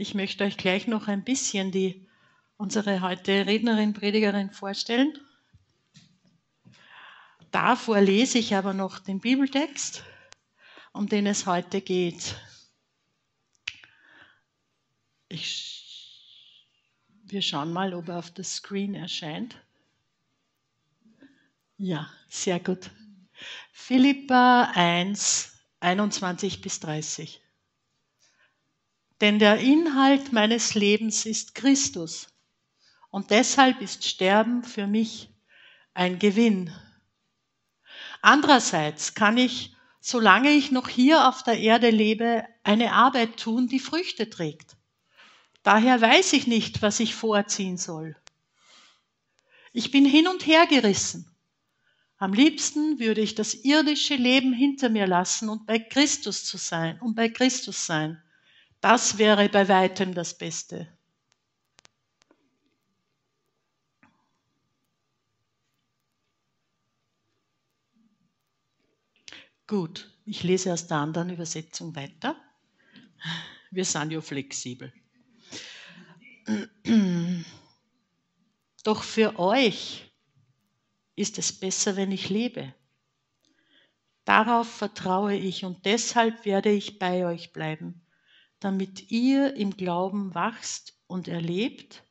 [0.00, 2.08] Ich möchte euch gleich noch ein bisschen die,
[2.56, 5.12] unsere heute Rednerin, Predigerin vorstellen.
[7.50, 10.02] Davor lese ich aber noch den Bibeltext,
[10.94, 12.34] um den es heute geht.
[15.28, 16.66] Ich,
[17.24, 19.54] wir schauen mal, ob er auf das Screen erscheint.
[21.76, 22.90] Ja, sehr gut.
[23.70, 27.42] Philippa 1, 21 bis 30.
[29.20, 32.28] Denn der Inhalt meines Lebens ist Christus
[33.10, 35.30] und deshalb ist Sterben für mich
[35.92, 36.72] ein Gewinn.
[38.22, 43.80] Andererseits kann ich, solange ich noch hier auf der Erde lebe, eine Arbeit tun, die
[43.80, 44.76] Früchte trägt.
[45.62, 48.16] Daher weiß ich nicht, was ich vorziehen soll.
[49.72, 51.26] Ich bin hin und her gerissen.
[52.16, 56.98] Am liebsten würde ich das irdische Leben hinter mir lassen und bei Christus zu sein,
[57.00, 58.22] und bei Christus sein.
[58.80, 60.88] Das wäre bei weitem das Beste.
[69.66, 72.34] Gut, ich lese aus der anderen Übersetzung weiter.
[73.70, 74.92] Wir sind ja flexibel.
[78.82, 80.10] Doch für euch
[81.14, 82.74] ist es besser, wenn ich lebe.
[84.24, 88.04] Darauf vertraue ich und deshalb werde ich bei euch bleiben,
[88.60, 92.04] damit ihr im Glauben wachst und erlebt,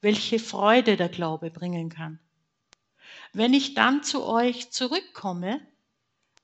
[0.00, 2.20] welche Freude der Glaube bringen kann.
[3.32, 5.60] Wenn ich dann zu euch zurückkomme,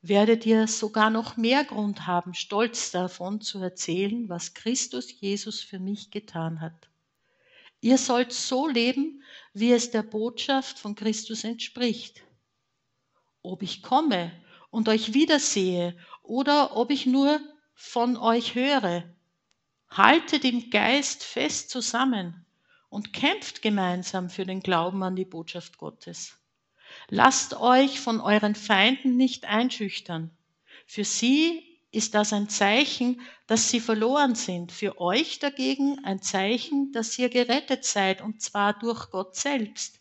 [0.02, 5.78] werdet ihr sogar noch mehr Grund haben, stolz davon zu erzählen, was Christus Jesus für
[5.78, 6.90] mich getan hat.
[7.80, 9.22] Ihr sollt so leben,
[9.54, 12.22] wie es der Botschaft von Christus entspricht.
[13.42, 14.32] Ob ich komme
[14.70, 17.40] und euch wiedersehe oder ob ich nur
[17.74, 19.04] von euch höre,
[19.90, 22.44] haltet im Geist fest zusammen
[22.88, 26.38] und kämpft gemeinsam für den Glauben an die Botschaft Gottes.
[27.08, 30.30] Lasst euch von euren Feinden nicht einschüchtern.
[30.86, 34.72] Für sie ist das ein Zeichen, dass sie verloren sind.
[34.72, 40.00] Für euch dagegen ein Zeichen, dass ihr gerettet seid, und zwar durch Gott selbst.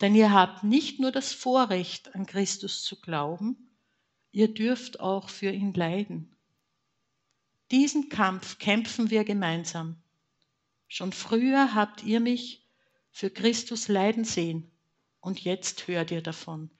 [0.00, 3.70] Denn ihr habt nicht nur das Vorrecht, an Christus zu glauben,
[4.30, 6.36] ihr dürft auch für ihn leiden.
[7.70, 10.02] Diesen Kampf kämpfen wir gemeinsam.
[10.86, 12.66] Schon früher habt ihr mich
[13.10, 14.70] für Christus leiden sehen,
[15.20, 16.70] und jetzt hört ihr davon.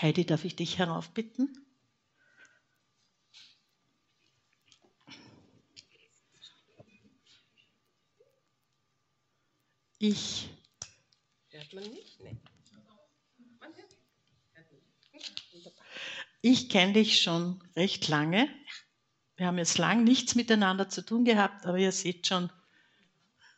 [0.00, 1.56] Heidi, darf ich dich heraufbitten?
[9.98, 10.48] Ich.
[11.50, 12.20] Hört man nicht?
[12.20, 12.36] Nee.
[16.42, 18.48] Ich kenne dich schon recht lange.
[19.36, 22.50] Wir haben jetzt lang nichts miteinander zu tun gehabt, aber ihr seht schon,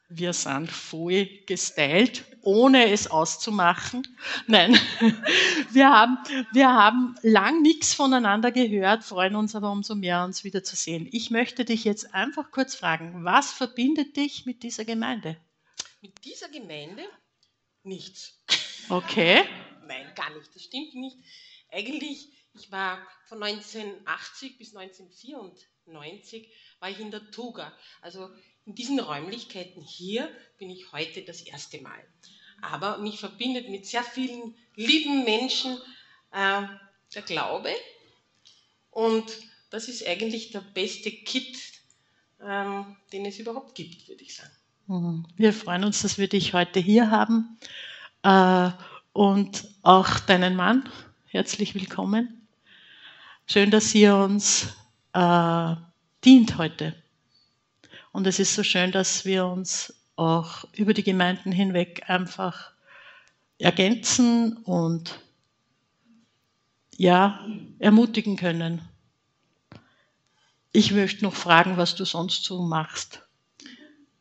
[0.08, 4.06] wir sind voll gestylt, ohne es auszumachen.
[4.46, 4.78] Nein,
[5.72, 6.18] wir haben,
[6.52, 11.08] wir haben lang nichts voneinander gehört, freuen uns aber umso mehr, uns wiederzusehen.
[11.12, 15.36] Ich möchte dich jetzt einfach kurz fragen, was verbindet dich mit dieser Gemeinde?
[16.00, 17.04] Mit dieser Gemeinde
[17.84, 18.40] nichts.
[18.88, 19.44] Okay.
[19.86, 20.54] Nein, gar nicht.
[20.54, 21.16] Das stimmt nicht.
[21.70, 26.48] Eigentlich, ich war von 1980 bis 1994
[26.80, 27.72] war ich in der Tuga.
[28.00, 28.30] Also
[28.66, 32.04] in diesen Räumlichkeiten hier bin ich heute das erste Mal.
[32.60, 35.78] Aber mich verbindet mit sehr vielen lieben Menschen
[36.30, 36.62] äh,
[37.14, 37.70] der Glaube.
[38.90, 39.24] Und
[39.70, 41.56] das ist eigentlich der beste Kit,
[42.38, 42.82] äh,
[43.12, 44.52] den es überhaupt gibt, würde ich sagen.
[44.86, 45.26] Mhm.
[45.36, 47.58] Wir freuen uns, dass wir dich heute hier haben
[48.22, 48.70] äh,
[49.12, 50.88] und auch deinen Mann.
[51.26, 52.41] Herzlich willkommen.
[53.52, 54.68] Schön, dass ihr uns
[55.12, 55.74] äh,
[56.24, 56.94] dient heute.
[58.10, 62.72] Und es ist so schön, dass wir uns auch über die Gemeinden hinweg einfach
[63.58, 65.20] ergänzen und
[66.96, 67.46] ja,
[67.78, 68.80] ermutigen können.
[70.72, 73.20] Ich möchte noch fragen, was du sonst so machst.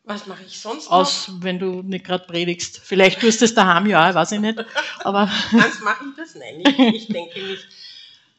[0.04, 0.92] Was mache ich sonst noch?
[0.92, 2.80] Aus, wenn du nicht gerade predigst.
[2.84, 4.62] Vielleicht tust du es daheim, ja, weiß ich nicht.
[4.98, 6.34] Aber Ganz mache ich das?
[6.34, 7.66] Nein, ich, ich denke nicht.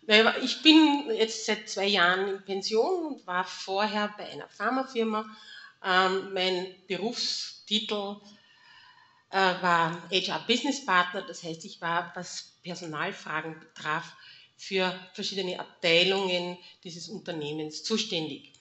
[0.06, 5.26] Ich bin jetzt seit zwei Jahren in Pension und war vorher bei einer Pharmafirma.
[5.82, 8.18] Ähm, mein Berufstitel
[9.30, 14.14] äh, war HR Business Partner, das heißt, ich war, was Personalfragen betraf,
[14.58, 18.52] für verschiedene Abteilungen dieses Unternehmens zuständig.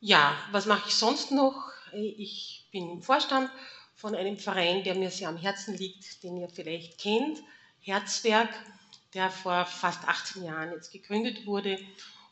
[0.00, 1.70] Ja, was mache ich sonst noch?
[1.92, 3.50] Ich bin im Vorstand
[3.94, 7.38] von einem Verein, der mir sehr am Herzen liegt, den ihr vielleicht kennt,
[7.80, 8.50] Herzwerk,
[9.14, 11.78] der vor fast 18 Jahren jetzt gegründet wurde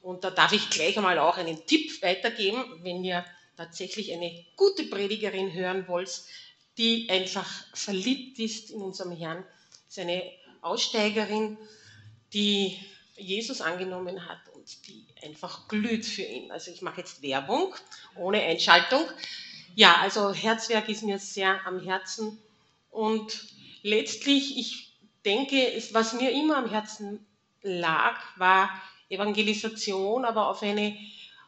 [0.02, 3.24] Und da darf ich gleich einmal auch einen Tipp weitergeben, wenn ihr
[3.56, 6.22] tatsächlich eine gute Predigerin hören wollt,
[6.78, 9.44] die einfach verliebt ist in unserem Herrn.
[9.86, 10.22] Das ist eine
[10.62, 11.58] Aussteigerin,
[12.32, 12.78] die
[13.16, 16.50] Jesus angenommen hat und die einfach glüht für ihn.
[16.50, 17.74] Also ich mache jetzt Werbung
[18.16, 19.04] ohne Einschaltung.
[19.74, 22.38] Ja, also Herzwerk ist mir sehr am Herzen
[22.90, 23.46] und
[23.82, 24.89] letztlich, ich
[25.24, 27.26] denke, was mir immer am Herzen
[27.62, 28.70] lag, war
[29.08, 30.96] Evangelisation, aber auf eine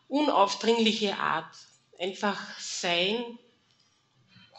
[0.08, 1.54] unaufdringliche Art.
[1.98, 3.38] Einfach sein,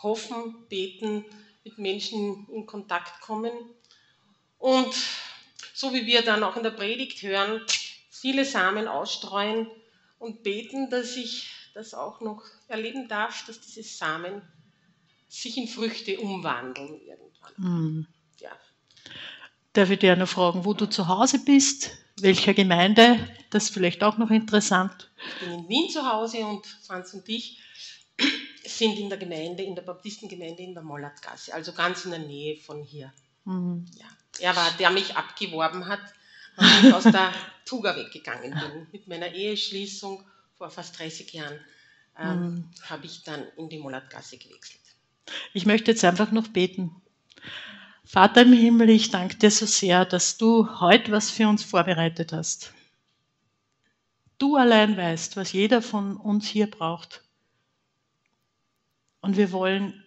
[0.02, 1.26] hoffen, beten,
[1.64, 3.52] mit Menschen in Kontakt kommen.
[4.58, 4.94] Und
[5.74, 7.62] so wie wir dann auch in der Predigt hören,
[8.10, 9.68] viele Samen ausstreuen
[10.20, 14.42] und beten, dass ich das auch noch erleben darf, dass diese Samen
[15.28, 17.54] sich in Früchte umwandeln irgendwann.
[17.58, 18.08] Mhm.
[19.74, 21.90] Darf ich dir noch fragen, wo du zu Hause bist?
[22.18, 23.28] Welcher Gemeinde?
[23.50, 25.12] Das ist vielleicht auch noch interessant.
[25.18, 27.60] Ich bin in Wien zu Hause und Franz und ich
[28.64, 32.56] sind in der Gemeinde, in der Baptistengemeinde in der Mollertgasse, also ganz in der Nähe
[32.56, 33.12] von hier.
[33.46, 33.86] Mhm.
[33.98, 34.06] Ja.
[34.40, 36.02] Er war, der mich abgeworben hat,
[36.56, 37.34] als ich aus der
[37.66, 38.88] Tuga weggegangen bin.
[38.92, 40.24] Mit meiner Eheschließung
[40.56, 41.60] vor fast 30 Jahren
[42.20, 42.70] ähm, mhm.
[42.84, 44.82] habe ich dann in die Mollertgasse gewechselt.
[45.54, 46.96] Ich möchte jetzt einfach noch beten.
[48.06, 52.34] Vater im Himmel, ich danke dir so sehr, dass du heute was für uns vorbereitet
[52.34, 52.74] hast.
[54.38, 57.24] Du allein weißt, was jeder von uns hier braucht.
[59.22, 60.04] Und wir wollen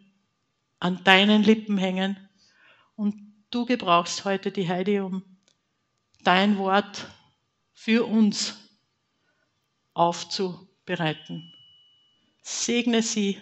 [0.78, 2.16] an deinen Lippen hängen.
[2.96, 3.14] Und
[3.50, 5.22] du gebrauchst heute die Heidi, um
[6.22, 7.06] dein Wort
[7.72, 8.58] für uns
[9.94, 11.52] aufzubereiten.
[12.42, 13.40] Segne sie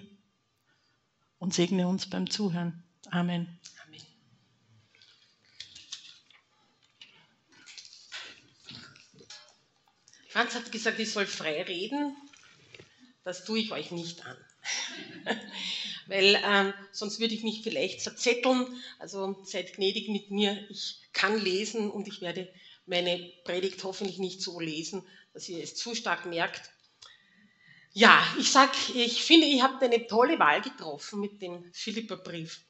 [1.39, 2.85] und segne uns beim Zuhören.
[3.11, 3.59] Amen.
[10.35, 12.17] Franz hat gesagt, ich soll frei reden.
[13.23, 14.37] Das tue ich euch nicht an.
[16.09, 18.67] Weil ähm, sonst würde ich mich vielleicht verzetteln.
[18.99, 20.69] Also seid gnädig mit mir.
[20.71, 22.53] Ich kann lesen und ich werde
[22.85, 26.69] meine Predigt hoffentlich nicht so lesen, dass ihr es zu stark merkt.
[27.93, 32.61] Ja, ich sag, ich finde, ihr habt eine tolle Wahl getroffen mit dem Philipperbrief,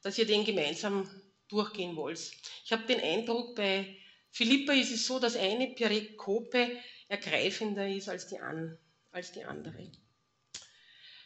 [0.00, 1.06] dass ihr den gemeinsam
[1.48, 2.32] durchgehen wollt.
[2.64, 3.94] Ich habe den Eindruck, bei
[4.30, 6.78] Philippa ist es so, dass eine Perikope
[7.08, 8.78] ergreifender ist als die, an,
[9.12, 9.90] als die andere.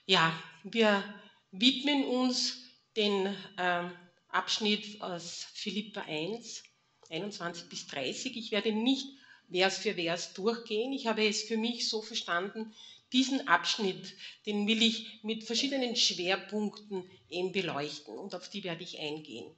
[0.06, 0.32] Ja,
[0.64, 1.02] wir
[1.50, 2.58] widmen uns
[2.96, 3.26] den
[3.56, 3.90] äh,
[4.28, 6.62] Abschnitt aus Philippa 1,
[7.10, 8.36] 21 bis 30.
[8.36, 9.06] Ich werde nicht
[9.50, 10.92] Vers für Vers durchgehen.
[10.92, 12.74] Ich habe es für mich so verstanden,
[13.12, 14.14] diesen Abschnitt,
[14.44, 19.50] den will ich mit verschiedenen Schwerpunkten eben beleuchten und auf die werde ich eingehen.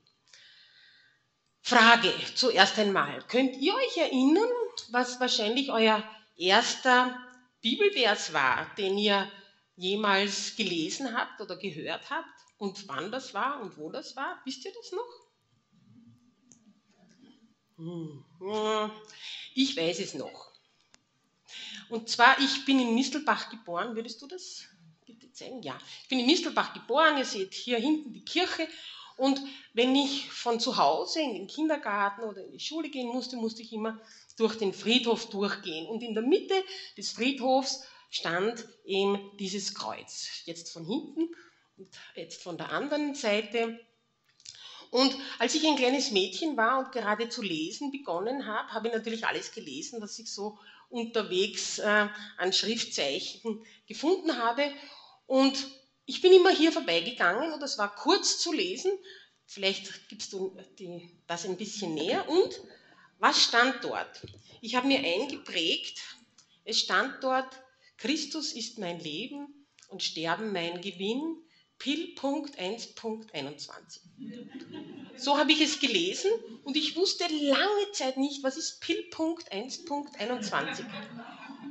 [1.61, 3.23] Frage zuerst einmal.
[3.29, 4.49] Könnt ihr euch erinnern,
[4.91, 6.03] was wahrscheinlich euer
[6.37, 7.19] erster
[7.61, 9.31] Bibelvers war, den ihr
[9.77, 12.29] jemals gelesen habt oder gehört habt
[12.59, 14.41] und wann das war und wo das war?
[14.45, 15.31] Wisst ihr das noch?
[17.79, 18.25] Hm.
[19.55, 20.51] Ich weiß es noch.
[21.89, 23.97] Und zwar, ich bin in Mistelbach geboren.
[23.97, 24.65] Würdest du das
[25.07, 25.63] bitte zeigen?
[25.63, 27.17] Ja, ich bin in Mistelbach geboren.
[27.17, 28.69] Ihr seht hier hinten die Kirche.
[29.17, 29.41] Und
[29.75, 33.63] wenn ich von zu Hause in den Kindergarten oder in die Schule gehen musste, musste
[33.63, 34.01] ich immer
[34.41, 35.87] durch den Friedhof durchgehen.
[35.87, 36.55] Und in der Mitte
[36.97, 40.43] des Friedhofs stand eben dieses Kreuz.
[40.45, 41.35] Jetzt von hinten
[41.77, 43.79] und jetzt von der anderen Seite.
[44.91, 48.95] Und als ich ein kleines Mädchen war und gerade zu lesen begonnen habe, habe ich
[48.95, 54.73] natürlich alles gelesen, was ich so unterwegs äh, an Schriftzeichen gefunden habe.
[55.27, 55.69] Und
[56.07, 58.91] ich bin immer hier vorbeigegangen und es war kurz zu lesen.
[59.47, 62.29] Vielleicht gibst du die, das ein bisschen näher.
[62.29, 62.61] Und
[63.21, 64.27] was stand dort?
[64.61, 66.01] Ich habe mir eingeprägt,
[66.65, 67.49] es stand dort,
[67.97, 71.37] Christus ist mein Leben und Sterben mein Gewinn.
[71.81, 74.01] Pill.1.21.
[75.17, 76.31] So habe ich es gelesen
[76.63, 80.85] und ich wusste lange Zeit nicht, was ist Pill.1.21.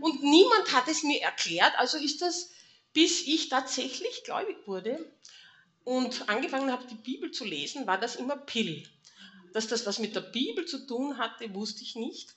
[0.02, 2.50] Und niemand hat es mir erklärt, also ist das,
[2.92, 5.14] bis ich tatsächlich gläubig wurde
[5.84, 8.90] und angefangen habe, die Bibel zu lesen, war das immer Pill.
[9.54, 12.36] Dass das was mit der Bibel zu tun hatte, wusste ich nicht.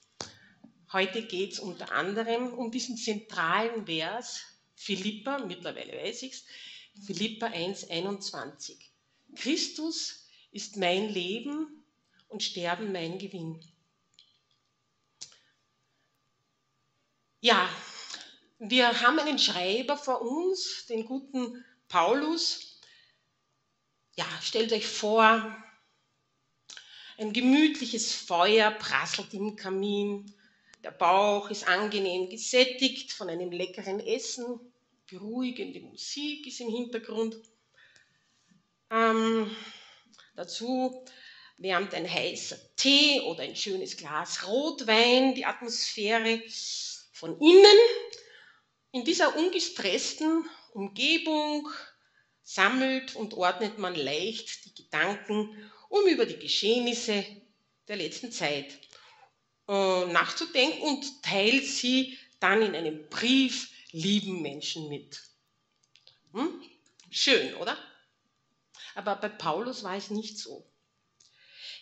[0.92, 4.42] Heute geht es unter anderem um diesen zentralen Vers,
[4.74, 6.44] Philippa, mittlerweile weiß ich es,
[7.06, 8.90] Philippa 1, 21.
[9.34, 11.84] Christus ist mein Leben
[12.28, 13.60] und Sterben mein Gewinn.
[17.40, 17.68] Ja,
[18.58, 22.78] wir haben einen Schreiber vor uns, den guten Paulus.
[24.14, 25.56] Ja, stellt euch vor,
[27.22, 30.34] ein gemütliches Feuer prasselt im Kamin,
[30.82, 34.58] der Bauch ist angenehm gesättigt von einem leckeren Essen,
[35.08, 37.36] beruhigende Musik ist im Hintergrund.
[38.90, 39.54] Ähm,
[40.34, 41.04] dazu
[41.58, 46.42] wärmt ein heißer Tee oder ein schönes Glas Rotwein die Atmosphäre
[47.12, 47.78] von innen.
[48.90, 51.68] In dieser ungestressten Umgebung
[52.42, 57.22] sammelt und ordnet man leicht die Gedanken, um über die Geschehnisse
[57.86, 58.78] der letzten Zeit
[59.68, 65.20] äh, nachzudenken und teilt sie dann in einem Brief lieben Menschen mit.
[66.32, 66.62] Hm?
[67.10, 67.76] Schön, oder?
[68.94, 70.66] Aber bei Paulus war es nicht so.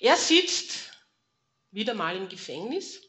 [0.01, 0.91] Er sitzt
[1.71, 3.01] wieder mal im Gefängnis,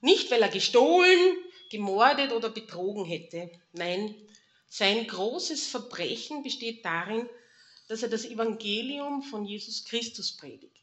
[0.00, 1.36] nicht weil er gestohlen,
[1.70, 3.52] gemordet oder betrogen hätte.
[3.72, 4.14] Nein,
[4.68, 7.28] sein großes Verbrechen besteht darin,
[7.90, 10.76] dass er das Evangelium von Jesus Christus predigt.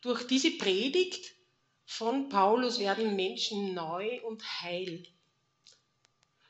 [0.00, 1.34] Durch diese Predigt
[1.86, 5.02] von Paulus werden Menschen neu und heil.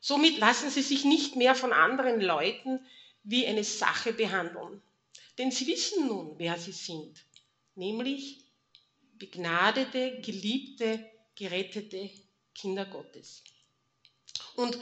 [0.01, 2.79] Somit lassen sie sich nicht mehr von anderen Leuten
[3.23, 4.83] wie eine Sache behandeln.
[5.39, 7.25] Denn sie wissen nun, wer sie sind,
[7.75, 8.45] nämlich
[9.15, 12.11] begnadete, geliebte, gerettete
[12.55, 13.43] Kinder Gottes.
[14.57, 14.79] Und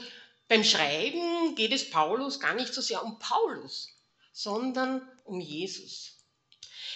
[0.49, 3.93] beim Schreiben geht es Paulus gar nicht so sehr um Paulus,
[4.33, 6.17] sondern um Jesus.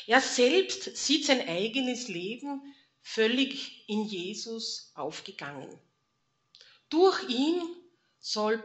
[0.07, 2.61] Er selbst sieht sein eigenes Leben
[3.01, 5.79] völlig in Jesus aufgegangen.
[6.89, 7.61] Durch ihn
[8.19, 8.61] soll,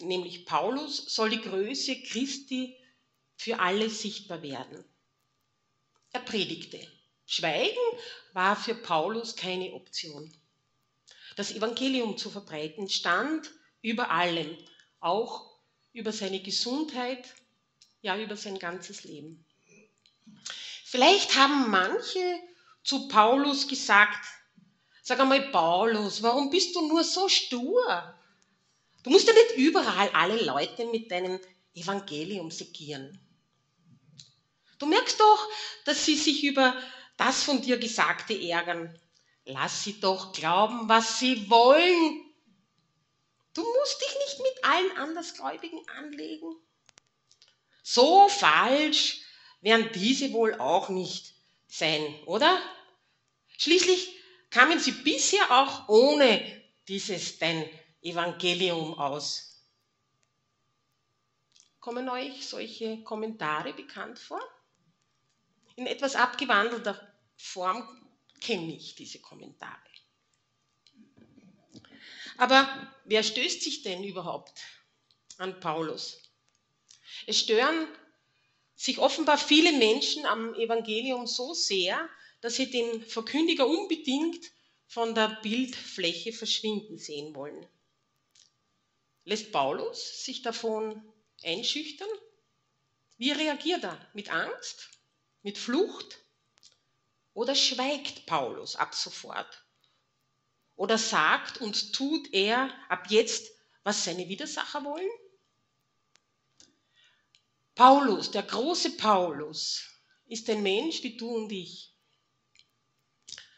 [0.00, 2.76] nämlich Paulus, soll die Größe Christi
[3.36, 4.84] für alle sichtbar werden.
[6.12, 6.80] Er predigte.
[7.26, 7.76] Schweigen
[8.32, 10.32] war für Paulus keine Option.
[11.36, 13.50] Das Evangelium zu verbreiten stand
[13.82, 14.56] über allem,
[15.00, 15.58] auch
[15.92, 17.34] über seine Gesundheit,
[18.06, 19.44] ja über sein ganzes Leben.
[20.84, 22.40] Vielleicht haben manche
[22.84, 24.24] zu Paulus gesagt,
[25.02, 28.14] sag einmal Paulus, warum bist du nur so stur?
[29.02, 31.40] Du musst ja nicht überall alle Leute mit deinem
[31.74, 33.20] Evangelium segieren.
[34.78, 35.48] Du merkst doch,
[35.84, 36.80] dass sie sich über
[37.16, 38.96] das von dir Gesagte ärgern.
[39.44, 42.22] Lass sie doch glauben, was sie wollen.
[43.54, 46.56] Du musst dich nicht mit allen Andersgläubigen anlegen.
[47.88, 49.20] So falsch
[49.60, 51.32] werden diese wohl auch nicht
[51.68, 52.60] sein, oder?
[53.58, 54.12] Schließlich
[54.50, 57.64] kamen sie bisher auch ohne dieses dein
[58.02, 59.62] Evangelium aus.
[61.78, 64.42] Kommen euch solche Kommentare bekannt vor?
[65.76, 67.86] In etwas abgewandelter Form
[68.40, 69.78] kenne ich diese Kommentare.
[72.36, 74.60] Aber wer stößt sich denn überhaupt
[75.38, 76.25] an Paulus?
[77.26, 77.88] Es stören
[78.74, 82.08] sich offenbar viele Menschen am Evangelium so sehr,
[82.42, 84.44] dass sie den Verkündiger unbedingt
[84.86, 87.66] von der Bildfläche verschwinden sehen wollen.
[89.24, 91.02] Lässt Paulus sich davon
[91.42, 92.08] einschüchtern?
[93.16, 93.98] Wie reagiert er?
[94.12, 94.90] Mit Angst?
[95.42, 96.20] Mit Flucht?
[97.34, 99.64] Oder schweigt Paulus ab sofort?
[100.76, 103.50] Oder sagt und tut er ab jetzt,
[103.82, 105.10] was seine Widersacher wollen?
[107.76, 109.82] Paulus, der große Paulus,
[110.28, 111.92] ist ein Mensch wie du und ich.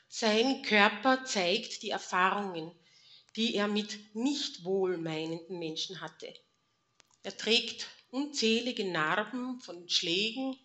[0.09, 2.73] Sein Körper zeigt die Erfahrungen,
[3.37, 6.35] die er mit nicht wohlmeinenden Menschen hatte.
[7.23, 10.57] Er trägt unzählige Narben von Schlägen,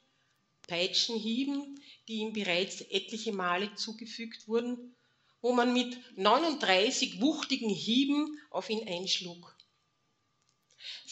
[0.67, 4.95] Peitschenhieben, die ihm bereits etliche Male zugefügt wurden,
[5.41, 9.52] wo man mit 39 wuchtigen Hieben auf ihn einschlug.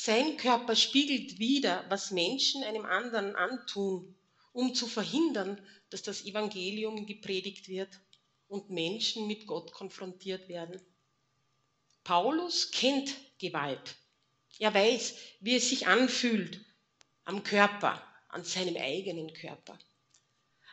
[0.04, 4.16] Sein Körper spiegelt wider, was Menschen einem anderen antun,
[4.52, 8.00] um zu verhindern, dass das Evangelium gepredigt wird
[8.48, 10.82] und Menschen mit Gott konfrontiert werden.
[12.04, 13.96] Paulus kennt Gewalt.
[14.58, 16.60] Er weiß, wie es sich anfühlt
[17.26, 19.78] am Körper, an seinem eigenen Körper.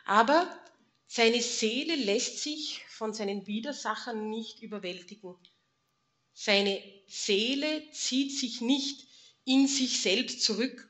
[0.05, 0.59] Aber
[1.05, 5.35] seine Seele lässt sich von seinen Widersachern nicht überwältigen.
[6.33, 9.08] Seine Seele zieht sich nicht
[9.49, 10.87] in sich selbst zurück.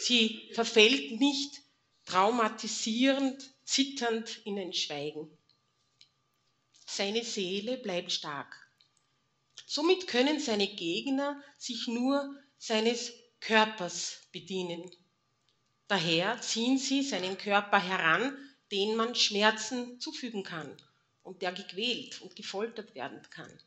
[0.00, 1.62] Sie verfällt nicht
[2.04, 5.30] traumatisierend, zitternd in ein Schweigen.
[6.84, 8.52] Seine Seele bleibt stark.
[9.66, 14.90] Somit können seine Gegner sich nur seines Körpers bedienen.
[15.86, 18.36] Daher ziehen sie seinen Körper heran,
[18.72, 20.76] den man Schmerzen zufügen kann
[21.22, 23.60] und der gequält und gefoltert werden kann.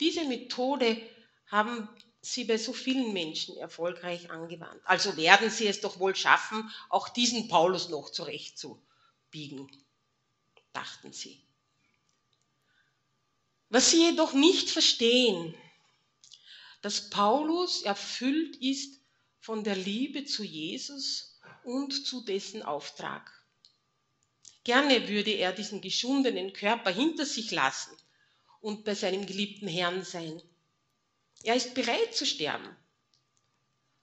[0.00, 1.00] Diese Methode
[1.46, 1.88] haben
[2.32, 4.80] sie bei so vielen Menschen erfolgreich angewandt.
[4.84, 9.70] Also werden sie es doch wohl schaffen, auch diesen Paulus noch zurechtzubiegen,
[10.72, 11.40] dachten sie.
[13.68, 15.54] Was sie jedoch nicht verstehen,
[16.82, 19.00] dass Paulus erfüllt ist
[19.40, 23.32] von der Liebe zu Jesus und zu dessen Auftrag.
[24.64, 27.96] Gerne würde er diesen geschundenen Körper hinter sich lassen
[28.60, 30.42] und bei seinem geliebten Herrn sein.
[31.46, 32.76] Er ist bereit zu sterben.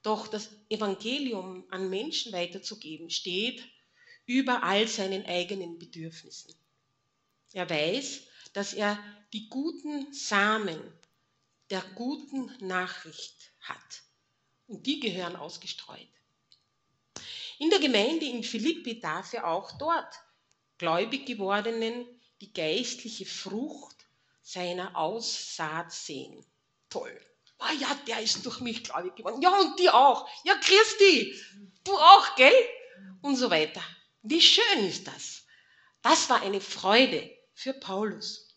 [0.02, 3.62] Doch das Evangelium an Menschen weiterzugeben steht
[4.24, 6.54] über all seinen eigenen Bedürfnissen.
[7.52, 8.22] Er weiß,
[8.54, 8.98] dass er
[9.34, 10.80] die guten Samen
[11.68, 14.02] der guten Nachricht hat.
[14.66, 16.08] Und die gehören ausgestreut.
[17.58, 20.14] In der Gemeinde in Philippi darf er auch dort
[20.78, 22.06] gläubig gewordenen
[22.40, 23.96] die geistliche Frucht
[24.40, 26.42] seiner Aussaat sehen.
[26.88, 27.20] Toll.
[27.58, 29.40] Ah ja, der ist durch mich gläubig geworden.
[29.40, 30.28] Ja, und die auch.
[30.44, 31.34] Ja, Christi,
[31.84, 32.52] du auch, gell?
[33.22, 33.82] Und so weiter.
[34.22, 35.44] Wie schön ist das?
[36.02, 38.48] Das war eine Freude für Paulus.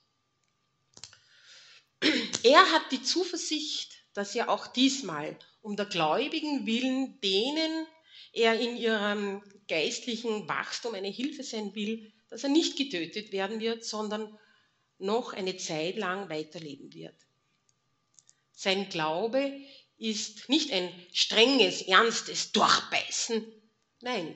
[2.44, 7.88] Er hat die Zuversicht, dass er auch diesmal um der Gläubigen willen denen
[8.34, 13.84] er in ihrem geistlichen Wachstum eine Hilfe sein will, dass er nicht getötet werden wird,
[13.84, 14.38] sondern
[15.00, 17.27] noch eine Zeit lang weiterleben wird.
[18.60, 19.62] Sein Glaube
[20.00, 23.46] ist nicht ein strenges, ernstes Durchbeißen.
[24.02, 24.36] Nein,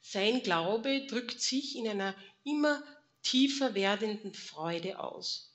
[0.00, 2.14] sein Glaube drückt sich in einer
[2.44, 2.80] immer
[3.24, 5.52] tiefer werdenden Freude aus.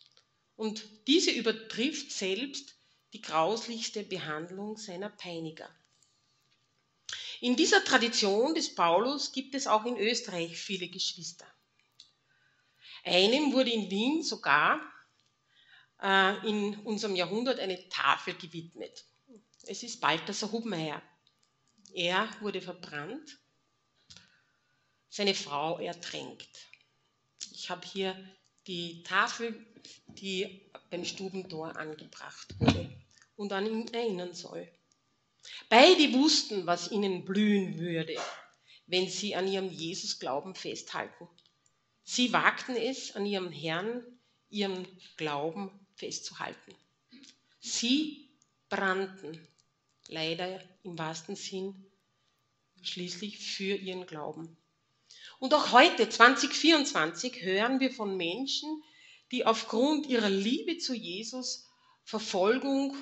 [0.57, 2.75] Und diese übertrifft selbst
[3.13, 5.69] die grauslichste Behandlung seiner Peiniger.
[7.39, 11.47] In dieser Tradition des Paulus gibt es auch in Österreich viele Geschwister.
[13.05, 14.81] Einem wurde in Wien sogar
[16.01, 19.05] äh, in unserem Jahrhundert eine Tafel gewidmet.
[19.63, 21.01] Es ist Balthasar Hubmeier.
[21.93, 23.39] Er wurde verbrannt,
[25.09, 26.49] seine Frau ertränkt.
[27.53, 28.15] Ich habe hier
[28.67, 29.65] die Tafel,
[30.09, 32.89] die beim Stubentor angebracht wurde
[33.35, 34.69] und an ihn erinnern soll.
[35.69, 38.17] Beide wussten, was ihnen blühen würde,
[38.87, 41.27] wenn sie an ihrem Jesus-Glauben festhalten.
[42.03, 44.03] Sie wagten es, an ihrem Herrn,
[44.49, 44.85] ihrem
[45.17, 46.75] Glauben festzuhalten.
[47.59, 48.29] Sie
[48.69, 49.47] brannten,
[50.07, 51.85] leider im wahrsten Sinn,
[52.81, 54.55] schließlich für ihren Glauben.
[55.39, 58.83] Und auch heute, 2024, hören wir von Menschen,
[59.31, 61.67] die aufgrund ihrer Liebe zu Jesus
[62.03, 62.95] Verfolgung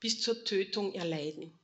[0.00, 1.58] bis zur Tötung erleiden.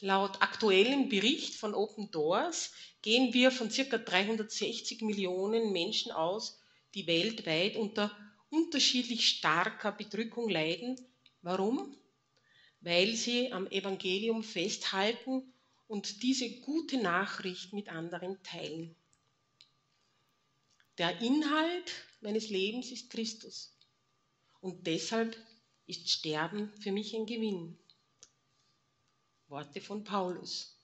[0.00, 3.98] Laut aktuellem Bericht von Open Doors gehen wir von ca.
[3.98, 6.58] 360 Millionen Menschen aus,
[6.94, 8.10] die weltweit unter
[8.54, 11.00] unterschiedlich starker Bedrückung leiden.
[11.42, 11.96] Warum?
[12.80, 15.52] Weil sie am Evangelium festhalten
[15.88, 18.94] und diese gute Nachricht mit anderen teilen.
[20.98, 23.76] Der Inhalt meines Lebens ist Christus.
[24.60, 25.36] Und deshalb
[25.86, 27.76] ist Sterben für mich ein Gewinn.
[29.48, 30.78] Worte von Paulus.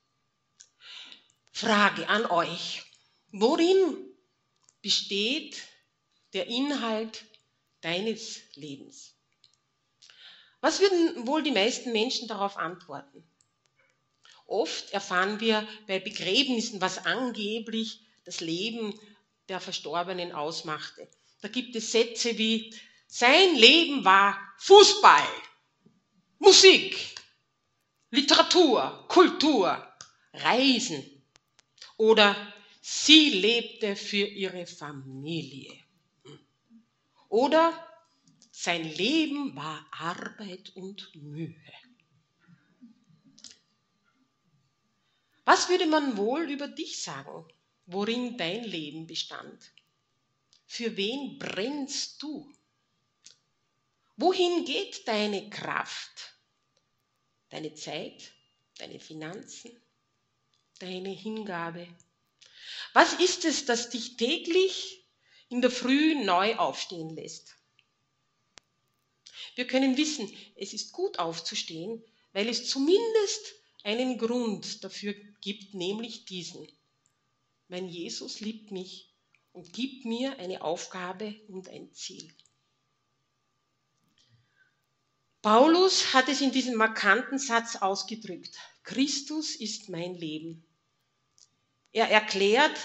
[1.52, 2.83] Frage an euch.
[3.33, 3.96] Worin
[4.83, 5.62] besteht
[6.33, 7.24] der Inhalt
[7.81, 9.14] deines Lebens?
[10.61, 13.25] Was würden wohl die meisten Menschen darauf antworten?
[14.47, 18.99] Oft erfahren wir bei Begräbnissen, was angeblich das Leben
[19.49, 21.09] der Verstorbenen ausmachte.
[21.40, 22.75] Da gibt es Sätze wie,
[23.07, 25.27] sein Leben war Fußball,
[26.38, 26.97] Musik,
[28.11, 29.87] Literatur, Kultur,
[30.33, 31.05] Reisen
[31.97, 32.37] oder
[32.81, 35.73] sie lebte für ihre Familie.
[37.31, 37.73] Oder
[38.53, 41.55] sein Leben war Arbeit und Mühe.
[45.47, 47.51] Was würde man wohl über dich sagen,
[47.87, 49.73] worin dein Leben bestand?
[50.66, 52.53] Für wen brennst du?
[54.16, 56.31] Wohin geht deine Kraft?
[57.51, 58.33] deine Zeit,
[58.79, 59.71] deine Finanzen,
[60.79, 61.87] deine Hingabe?
[62.95, 65.05] Was ist es, das dich täglich
[65.51, 67.57] in der Früh neu aufstehen lässt?
[69.57, 76.25] Wir können wissen, es ist gut aufzustehen, weil es zumindest einen Grund dafür gibt, nämlich
[76.25, 76.67] diesen.
[77.69, 79.13] Mein Jesus liebt mich
[79.53, 82.33] und gibt mir eine Aufgabe und ein Ziel.
[85.43, 88.55] Paulus hat es in diesem markanten Satz ausgedrückt.
[88.83, 90.65] Christus ist mein Leben.
[91.93, 92.79] Er erklärt,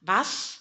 [0.00, 0.60] was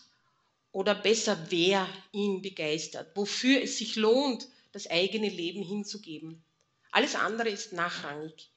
[0.71, 6.43] oder besser wer ihn begeistert, wofür es sich lohnt, das eigene Leben hinzugeben.
[6.91, 8.49] Alles andere ist nachrangig.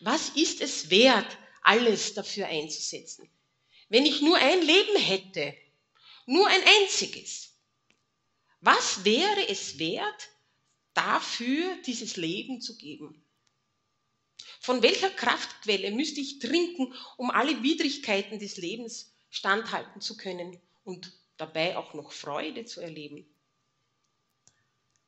[0.00, 3.28] Was ist es wert, alles dafür einzusetzen?
[3.88, 5.54] Wenn ich nur ein Leben hätte,
[6.26, 7.54] nur ein einziges,
[8.60, 10.28] Was wäre es wert,
[10.92, 13.24] dafür dieses Leben zu geben?
[14.60, 21.12] Von welcher Kraftquelle müsste ich trinken, um alle Widrigkeiten des Lebens standhalten zu können und
[21.36, 23.26] dabei auch noch Freude zu erleben?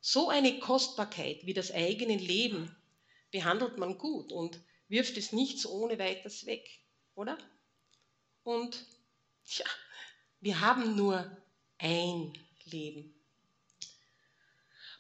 [0.01, 2.75] So eine Kostbarkeit wie das eigene Leben
[3.31, 6.69] behandelt man gut und wirft es nicht so ohne weiteres weg,
[7.15, 7.39] oder?
[8.43, 8.85] Und
[9.47, 9.67] ja,
[10.41, 11.37] wir haben nur
[11.79, 12.33] ein
[12.65, 13.15] Leben.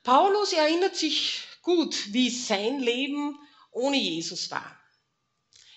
[0.02, 3.38] Paulus erinnert sich gut, wie sein Leben
[3.70, 4.78] ohne Jesus war.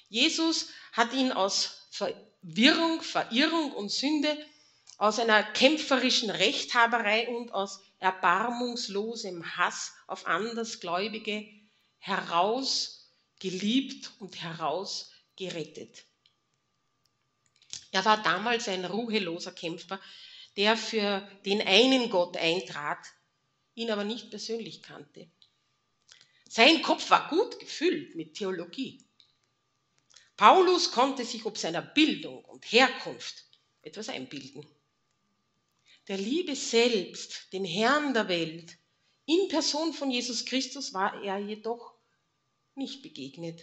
[0.09, 4.35] Jesus hat ihn aus Verwirrung, Verirrung und Sünde,
[4.97, 11.47] aus einer kämpferischen Rechthaberei und aus erbarmungslosem Hass auf Andersgläubige
[11.99, 16.03] heraus geliebt und heraus gerettet.
[17.91, 19.99] Er war damals ein ruheloser Kämpfer,
[20.57, 23.05] der für den einen Gott eintrat,
[23.75, 25.29] ihn aber nicht persönlich kannte.
[26.49, 28.99] Sein Kopf war gut gefüllt mit Theologie.
[30.37, 33.45] Paulus konnte sich ob seiner Bildung und Herkunft
[33.81, 34.65] etwas einbilden.
[36.07, 38.77] Der Liebe selbst, den Herrn der Welt,
[39.25, 41.93] in Person von Jesus Christus war er jedoch
[42.75, 43.61] nicht begegnet.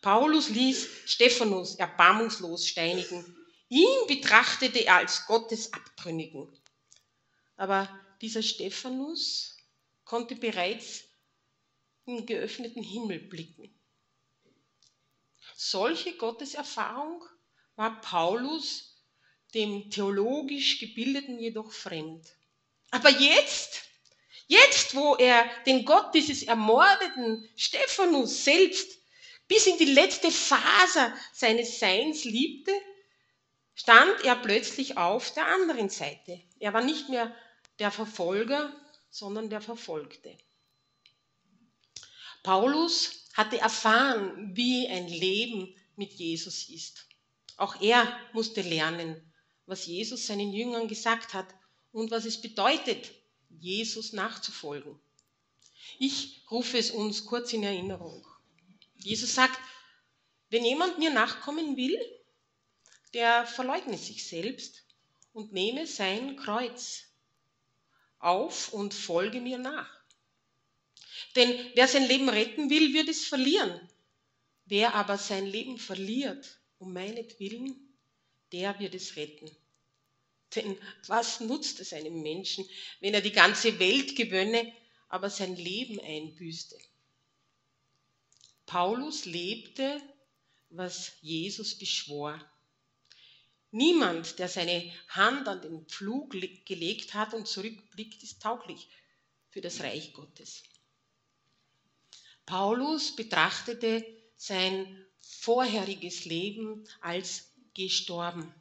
[0.00, 3.36] Paulus ließ Stephanus erbarmungslos steinigen.
[3.68, 6.48] Ihn betrachtete er als Gottes Abtrünnigen.
[7.56, 7.88] Aber
[8.22, 9.56] dieser Stephanus
[10.04, 11.04] konnte bereits
[12.06, 13.77] in geöffneten Himmel blicken.
[15.60, 17.20] Solche Gotteserfahrung
[17.74, 19.02] war Paulus,
[19.54, 22.24] dem theologisch Gebildeten, jedoch fremd.
[22.92, 23.82] Aber jetzt,
[24.46, 29.00] jetzt, wo er den Gott dieses ermordeten Stephanus selbst
[29.48, 32.70] bis in die letzte Faser seines Seins liebte,
[33.74, 36.40] stand er plötzlich auf der anderen Seite.
[36.60, 37.34] Er war nicht mehr
[37.80, 38.72] der Verfolger,
[39.10, 40.38] sondern der Verfolgte.
[42.42, 47.06] Paulus hatte erfahren, wie ein Leben mit Jesus ist.
[47.56, 49.20] Auch er musste lernen,
[49.66, 51.46] was Jesus seinen Jüngern gesagt hat
[51.92, 53.10] und was es bedeutet,
[53.50, 54.98] Jesus nachzufolgen.
[55.98, 58.26] Ich rufe es uns kurz in Erinnerung.
[59.02, 59.58] Jesus sagt,
[60.50, 61.98] wenn jemand mir nachkommen will,
[63.14, 64.84] der verleugne sich selbst
[65.32, 67.04] und nehme sein Kreuz
[68.18, 69.97] auf und folge mir nach.
[71.36, 73.80] Denn wer sein Leben retten will, wird es verlieren.
[74.64, 77.74] Wer aber sein Leben verliert, um meinetwillen,
[78.52, 79.50] der wird es retten.
[80.54, 82.68] Denn was nutzt es einem Menschen,
[83.00, 84.72] wenn er die ganze Welt gewönne,
[85.08, 86.76] aber sein Leben einbüßte?
[88.66, 90.02] Paulus lebte,
[90.70, 92.38] was Jesus beschwor.
[93.70, 98.88] Niemand, der seine Hand an den Pflug gelegt hat und zurückblickt, ist tauglich
[99.50, 100.62] für das Reich Gottes.
[102.48, 104.02] Paulus betrachtete
[104.34, 108.54] sein vorheriges Leben als gestorben.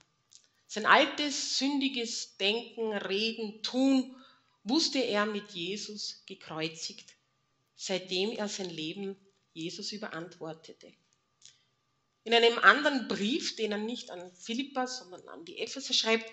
[0.67, 4.13] Sein altes, sündiges Denken, Reden, Tun
[4.65, 7.15] wusste er mit Jesus gekreuzigt,
[7.78, 9.15] seitdem er sein Leben
[9.54, 10.91] Jesus überantwortete.
[12.26, 16.30] In einem anderen Brief, den er nicht an Philippa, sondern an die Epheser schreibt,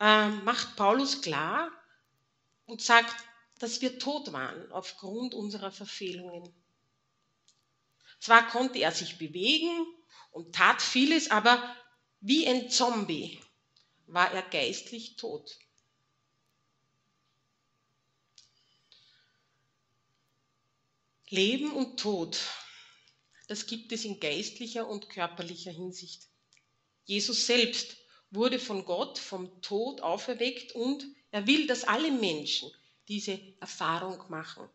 [0.00, 1.70] äh, macht Paulus klar
[2.66, 3.14] und sagt,
[3.60, 6.52] dass wir tot waren aufgrund unserer Verfehlungen.
[8.22, 9.84] Zwar konnte er sich bewegen
[10.30, 11.74] und tat vieles, aber
[12.20, 13.40] wie ein Zombie
[14.06, 15.58] war er geistlich tot.
[21.30, 22.38] Leben und Tod,
[23.48, 26.28] das gibt es in geistlicher und körperlicher Hinsicht.
[27.04, 27.96] Jesus selbst
[28.30, 32.70] wurde von Gott vom Tod auferweckt und er will, dass alle Menschen
[33.08, 34.68] diese Erfahrung machen.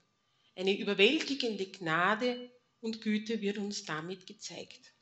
[0.54, 2.52] Eine überwältigende Gnade
[2.82, 4.94] und Güte wird uns damit gezeigt.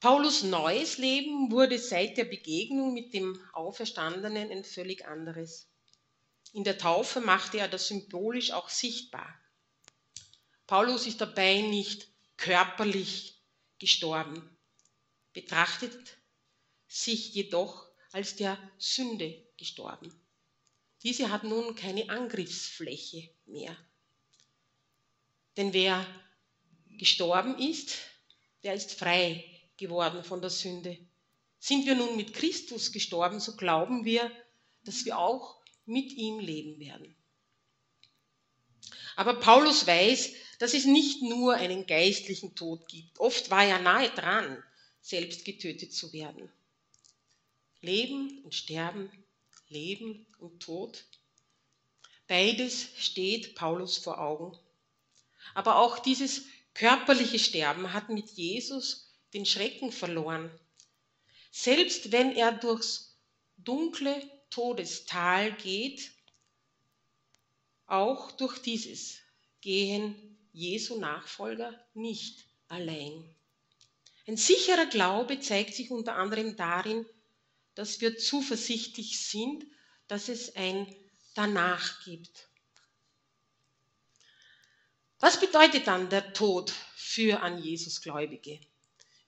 [0.00, 5.70] Paulus neues Leben wurde seit der Begegnung mit dem Auferstandenen ein völlig anderes.
[6.52, 9.34] In der Taufe machte er das symbolisch auch sichtbar.
[10.66, 13.42] Paulus ist dabei nicht körperlich
[13.78, 14.56] gestorben,
[15.32, 16.18] betrachtet
[16.86, 20.12] sich jedoch als der Sünde gestorben.
[21.02, 23.76] Diese hat nun keine Angriffsfläche mehr.
[25.56, 26.06] Denn wer
[26.98, 27.98] gestorben ist,
[28.62, 29.44] der ist frei
[29.76, 30.98] geworden von der Sünde.
[31.58, 34.30] Sind wir nun mit Christus gestorben, so glauben wir,
[34.84, 37.14] dass wir auch mit ihm leben werden.
[39.16, 43.18] Aber Paulus weiß, dass es nicht nur einen geistlichen Tod gibt.
[43.18, 44.62] Oft war er nahe dran,
[45.00, 46.50] selbst getötet zu werden.
[47.80, 49.10] Leben und Sterben
[49.68, 51.04] Leben und Tod.
[52.28, 54.56] Beides steht Paulus vor Augen.
[55.54, 56.42] Aber auch dieses
[56.74, 60.50] körperliche Sterben hat mit Jesus den Schrecken verloren.
[61.50, 63.16] Selbst wenn er durchs
[63.56, 66.12] dunkle Todestal geht,
[67.86, 69.18] auch durch dieses
[69.60, 73.24] gehen Jesu Nachfolger nicht allein.
[74.26, 77.04] Ein sicherer Glaube zeigt sich unter anderem darin,
[77.74, 79.66] dass wir zuversichtlich sind,
[80.08, 80.94] dass es ein
[81.34, 82.48] Danach gibt.
[85.24, 88.60] Was bedeutet dann der Tod für an Jesus Gläubige?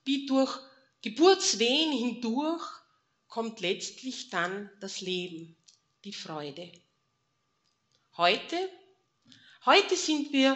[0.05, 0.55] Wie durch
[1.01, 2.61] Geburtswehen hindurch
[3.27, 5.57] kommt letztlich dann das Leben,
[6.03, 6.71] die Freude.
[8.15, 8.69] Heute,
[9.65, 10.55] heute sind wir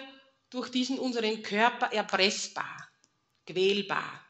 [0.52, 2.92] durch diesen unseren Körper erpressbar,
[3.48, 4.24] quälbar,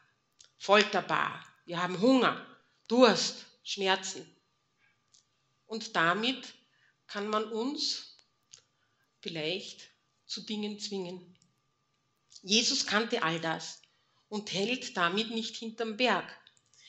[0.56, 1.44] folterbar.
[1.66, 2.42] Wir haben Hunger,
[2.88, 4.24] Durst, Schmerzen.
[5.66, 6.54] Und damit
[7.06, 8.16] kann man uns
[9.20, 9.91] vielleicht
[10.32, 11.36] zu Dingen zwingen.
[12.40, 13.82] Jesus kannte all das
[14.28, 16.24] und hält damit nicht hinterm Berg.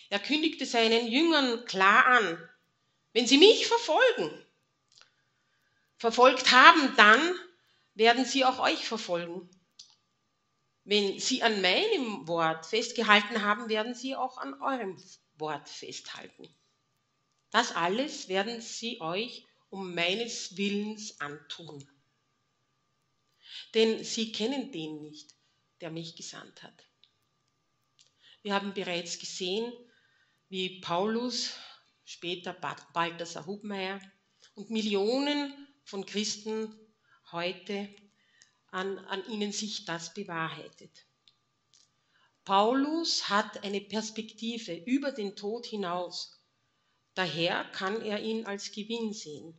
[0.10, 2.50] Er kündigte seinen Jüngern klar an,
[3.12, 4.46] wenn sie mich verfolgen,
[5.98, 7.36] verfolgt haben, dann
[7.96, 9.50] werden sie auch euch verfolgen.
[10.86, 14.98] Wenn sie an meinem Wort festgehalten haben, werden sie auch an eurem
[15.36, 16.48] Wort festhalten.
[17.52, 21.86] Das alles werden sie euch um meines Willens antun.
[23.74, 25.36] Denn sie kennen den nicht,
[25.82, 26.86] der mich gesandt hat.
[28.42, 29.72] Wir haben bereits gesehen,
[30.50, 31.54] wie Paulus,
[32.06, 34.02] später Balthasar Hubmeier
[34.56, 36.74] und Millionen von Christen
[37.32, 37.90] heute
[38.72, 41.06] an, an ihnen sich das bewahrheitet.
[42.44, 46.40] Paulus hat eine Perspektive über den Tod hinaus.
[47.14, 49.58] Daher kann er ihn als Gewinn sehen.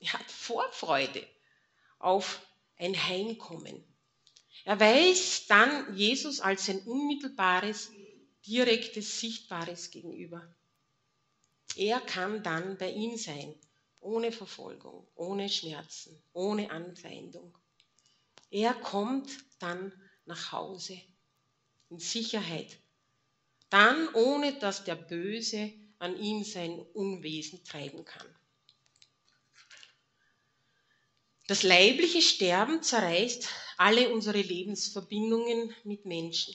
[0.00, 1.26] Er hat Vorfreude
[1.98, 2.46] auf
[2.82, 3.84] ein Heimkommen.
[4.64, 7.90] Er weiß dann Jesus als sein unmittelbares,
[8.46, 10.42] direktes, sichtbares Gegenüber.
[11.76, 13.54] Er kann dann bei ihm sein
[14.00, 17.56] ohne Verfolgung, ohne Schmerzen, ohne Anfeindung.
[18.50, 19.92] Er kommt dann
[20.26, 21.00] nach Hause
[21.88, 22.78] in Sicherheit,
[23.70, 28.26] dann ohne dass der Böse an ihm sein Unwesen treiben kann.
[31.48, 36.54] Das leibliche Sterben zerreißt alle unsere Lebensverbindungen mit Menschen.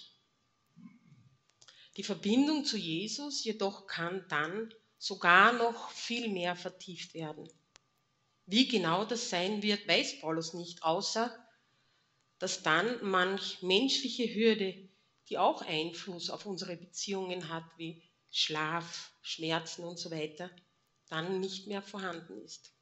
[1.97, 7.49] Die Verbindung zu Jesus jedoch kann dann sogar noch viel mehr vertieft werden.
[8.45, 11.35] Wie genau das sein wird, weiß Paulus nicht, außer
[12.39, 14.89] dass dann manch menschliche Hürde,
[15.27, 20.49] die auch Einfluss auf unsere Beziehungen hat, wie Schlaf, Schmerzen und so weiter,
[21.09, 22.76] dann nicht mehr vorhanden ist.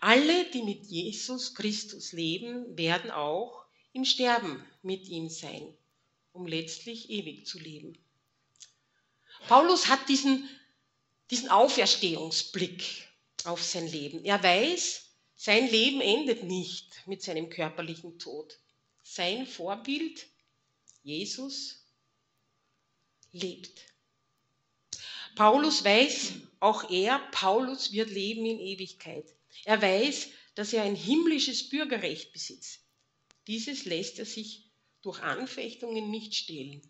[0.00, 5.74] Alle, die mit Jesus Christus leben, werden auch im Sterben mit ihm sein,
[6.32, 7.98] um letztlich ewig zu leben.
[9.48, 10.48] Paulus hat diesen,
[11.30, 13.08] diesen Auferstehungsblick
[13.44, 14.24] auf sein Leben.
[14.24, 18.58] Er weiß, sein Leben endet nicht mit seinem körperlichen Tod.
[19.02, 20.26] Sein Vorbild,
[21.02, 21.84] Jesus,
[23.32, 23.82] lebt.
[25.34, 29.24] Paulus weiß, auch er, Paulus, wird leben in Ewigkeit.
[29.64, 32.80] Er weiß, dass er ein himmlisches Bürgerrecht besitzt.
[33.46, 34.64] Dieses lässt er sich
[35.02, 36.82] durch Anfechtungen nicht stehlen.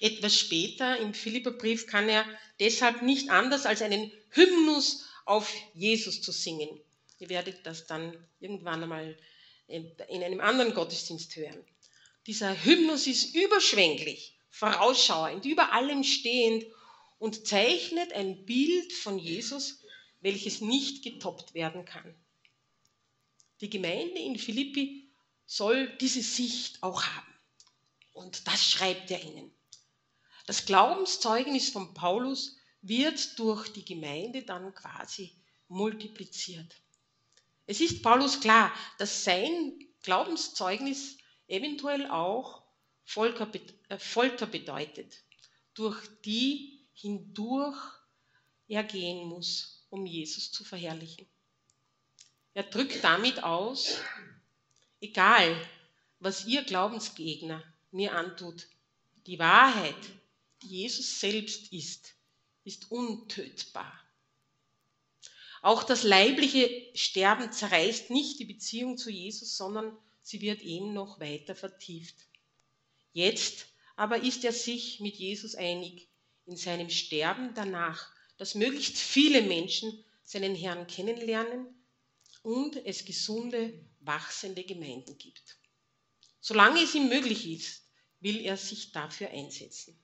[0.00, 2.24] Etwas später im Philipperbrief kann er
[2.60, 6.68] deshalb nicht anders als einen Hymnus auf Jesus zu singen.
[7.18, 9.16] Ihr werdet das dann irgendwann einmal
[9.66, 11.64] in einem anderen Gottesdienst hören.
[12.26, 16.64] Dieser Hymnus ist überschwänglich, vorausschauend, über allem stehend
[17.18, 19.81] und zeichnet ein Bild von Jesus,
[20.22, 22.14] welches nicht getoppt werden kann.
[23.60, 25.12] Die Gemeinde in Philippi
[25.44, 27.34] soll diese Sicht auch haben.
[28.14, 29.52] Und das schreibt er ihnen.
[30.46, 35.36] Das Glaubenszeugnis von Paulus wird durch die Gemeinde dann quasi
[35.68, 36.74] multipliziert.
[37.66, 42.62] Es ist Paulus klar, dass sein Glaubenszeugnis eventuell auch
[43.16, 45.24] äh, Folter bedeutet,
[45.74, 47.78] durch die hindurch
[48.68, 51.26] er gehen muss, um Jesus zu verherrlichen.
[52.54, 53.98] Er drückt damit aus,
[55.00, 55.54] egal
[56.18, 58.66] was ihr Glaubensgegner mir antut,
[59.26, 59.94] die Wahrheit
[60.62, 62.14] Jesus selbst ist,
[62.64, 63.92] ist untötbar.
[65.60, 71.20] Auch das leibliche Sterben zerreißt nicht die Beziehung zu Jesus, sondern sie wird ihm noch
[71.20, 72.16] weiter vertieft.
[73.12, 76.08] Jetzt aber ist er sich mit Jesus einig.
[76.46, 81.66] In seinem Sterben danach dass möglichst viele Menschen seinen Herrn kennenlernen
[82.42, 85.58] und es gesunde, wachsende Gemeinden gibt.
[86.40, 87.82] Solange es ihm möglich ist,
[88.20, 89.98] will er sich dafür einsetzen.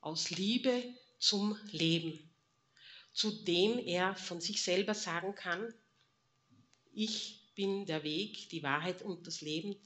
[0.00, 2.32] Aus Liebe zum Leben,
[3.12, 5.72] zu dem er von sich selber sagen kann,
[6.92, 9.76] ich bin der Weg, die Wahrheit und das Leben,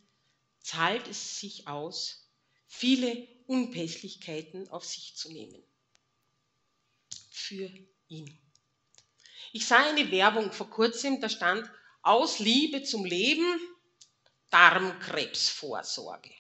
[0.61, 2.31] zahlt es sich aus,
[2.67, 5.63] viele Unpässlichkeiten auf sich zu nehmen.
[7.39, 7.71] Für
[8.09, 8.39] ihn.
[9.53, 11.71] Ich sah eine Werbung vor kurzem, da stand
[12.01, 13.61] aus Liebe zum Leben,
[14.51, 16.31] Darmkrebsvorsorge.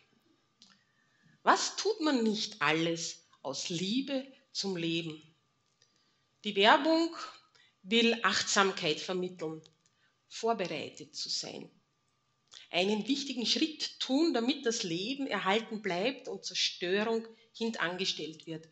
[1.42, 5.22] Was tut man nicht alles aus Liebe zum Leben?
[6.44, 7.14] Die Werbung
[7.82, 9.60] will Achtsamkeit vermitteln,
[10.28, 11.70] vorbereitet zu sein.
[12.70, 18.66] Einen wichtigen Schritt tun, damit das Leben erhalten bleibt und Zerstörung hintangestellt wird.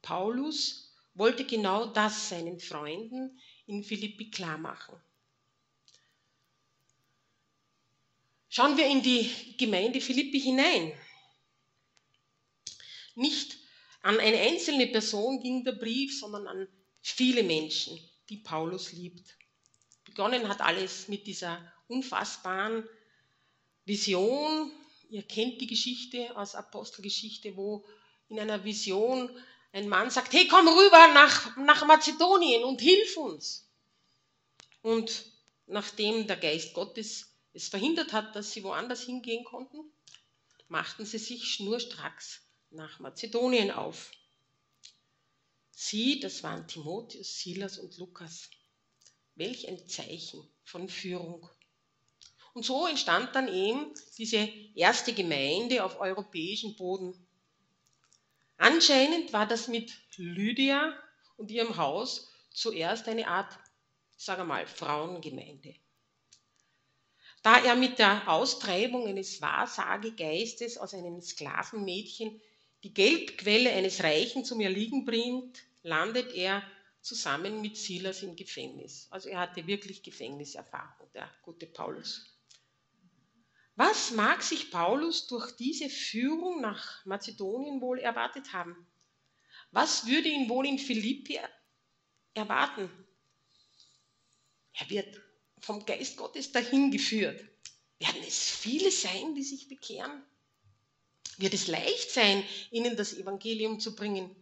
[0.00, 0.83] Paulus
[1.14, 4.96] wollte genau das seinen Freunden in Philippi klarmachen.
[8.48, 10.92] Schauen wir in die Gemeinde Philippi hinein.
[13.16, 13.58] Nicht
[14.02, 16.68] an eine einzelne Person ging der Brief, sondern an
[17.00, 17.98] viele Menschen,
[18.28, 19.36] die Paulus liebt.
[20.04, 22.88] Begonnen hat alles mit dieser unfassbaren
[23.84, 24.70] Vision.
[25.10, 27.84] Ihr kennt die Geschichte aus Apostelgeschichte, wo
[28.28, 29.30] in einer Vision
[29.74, 33.68] ein Mann sagt, hey, komm rüber nach, nach Mazedonien und hilf uns.
[34.82, 35.26] Und
[35.66, 39.80] nachdem der Geist Gottes es verhindert hat, dass sie woanders hingehen konnten,
[40.68, 44.12] machten sie sich schnurstracks nach Mazedonien auf.
[45.72, 48.50] Sie, das waren Timotheus, Silas und Lukas.
[49.34, 51.50] Welch ein Zeichen von Führung.
[52.52, 57.23] Und so entstand dann eben diese erste Gemeinde auf europäischem Boden.
[58.56, 60.96] Anscheinend war das mit Lydia
[61.36, 63.58] und ihrem Haus zuerst eine Art,
[64.16, 65.74] sage mal, Frauengemeinde.
[67.42, 72.40] Da er mit der Austreibung eines Wahrsagegeistes aus einem Sklavenmädchen
[72.84, 76.62] die Geldquelle eines Reichen zum Erliegen bringt, landet er
[77.02, 79.08] zusammen mit Silas im Gefängnis.
[79.10, 82.33] Also er hatte wirklich Gefängniserfahrung, der gute Paulus.
[83.76, 88.86] Was mag sich Paulus durch diese Führung nach Mazedonien wohl erwartet haben?
[89.72, 91.40] Was würde ihn wohl in Philippi
[92.34, 92.88] erwarten?
[94.74, 95.20] Er wird
[95.58, 97.44] vom Geist Gottes dahin geführt.
[97.98, 100.24] Werden es viele sein, die sich bekehren?
[101.38, 104.34] Wird es leicht sein, ihnen das Evangelium zu bringen?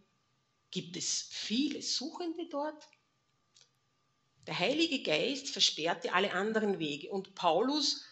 [0.69, 2.87] Gibt es viele Suchende dort?
[4.45, 8.05] Der Heilige Geist versperrte alle anderen Wege und Paulus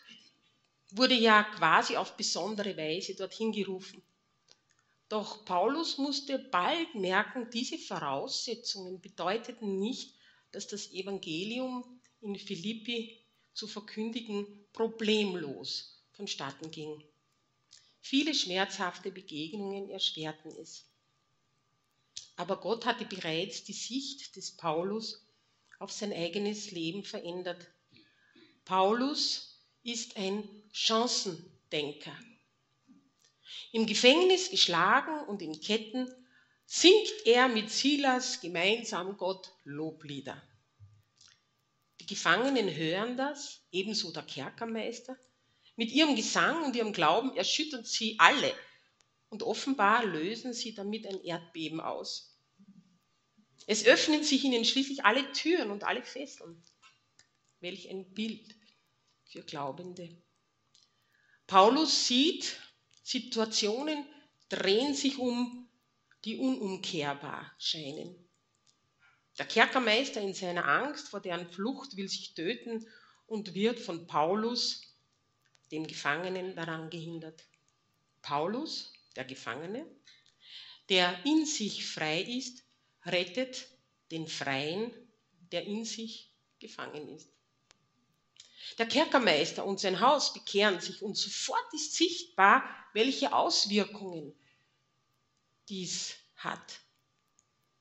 [0.91, 4.01] wurde ja quasi auf besondere Weise dorthin gerufen.
[5.10, 10.15] Doch Paulus musste bald merken, diese Voraussetzungen bedeuteten nicht,
[10.51, 13.21] dass das Evangelium in Philippi
[13.54, 17.04] zu verkündigen problemlos vonstatten ging.
[17.99, 20.86] Viele schmerzhafte Begegnungen erschwerten es.
[22.36, 25.25] Aber Gott hatte bereits die Sicht des Paulus
[25.80, 27.67] auf sein eigenes Leben verändert.
[28.65, 32.17] Paulus ist ein Chancendenker.
[33.73, 36.10] Im Gefängnis geschlagen und in Ketten
[36.65, 40.41] singt er mit Silas gemeinsam Gott Loblieder.
[41.99, 45.17] Die Gefangenen hören das, ebenso der Kerkermeister.
[45.75, 48.53] Mit ihrem Gesang und ihrem Glauben erschüttern sie alle
[49.29, 52.38] und offenbar lösen sie damit ein Erdbeben aus.
[53.67, 56.63] Es öffnen sich ihnen schließlich alle Türen und alle Fesseln.
[57.60, 58.55] Welch ein Bild
[59.25, 60.10] für Glaubende.
[61.51, 62.55] Paulus sieht,
[63.03, 64.05] Situationen
[64.47, 65.67] drehen sich um,
[66.23, 68.15] die unumkehrbar scheinen.
[69.37, 72.87] Der Kerkermeister in seiner Angst vor deren Flucht will sich töten
[73.27, 74.95] und wird von Paulus,
[75.73, 77.43] dem Gefangenen, daran gehindert.
[78.21, 79.86] Paulus, der Gefangene,
[80.88, 82.63] der in sich frei ist,
[83.05, 83.67] rettet
[84.09, 84.93] den Freien,
[85.51, 87.28] der in sich gefangen ist.
[88.78, 92.63] Der Kerkermeister und sein Haus bekehren sich und sofort ist sichtbar,
[92.93, 94.34] welche Auswirkungen
[95.69, 96.80] dies hat.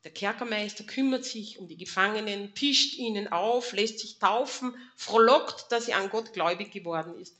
[0.04, 5.88] Der Kerkermeister kümmert sich um die Gefangenen, tischt ihnen auf, lässt sich taufen, frohlockt, dass
[5.88, 7.36] er an Gott gläubig geworden ist.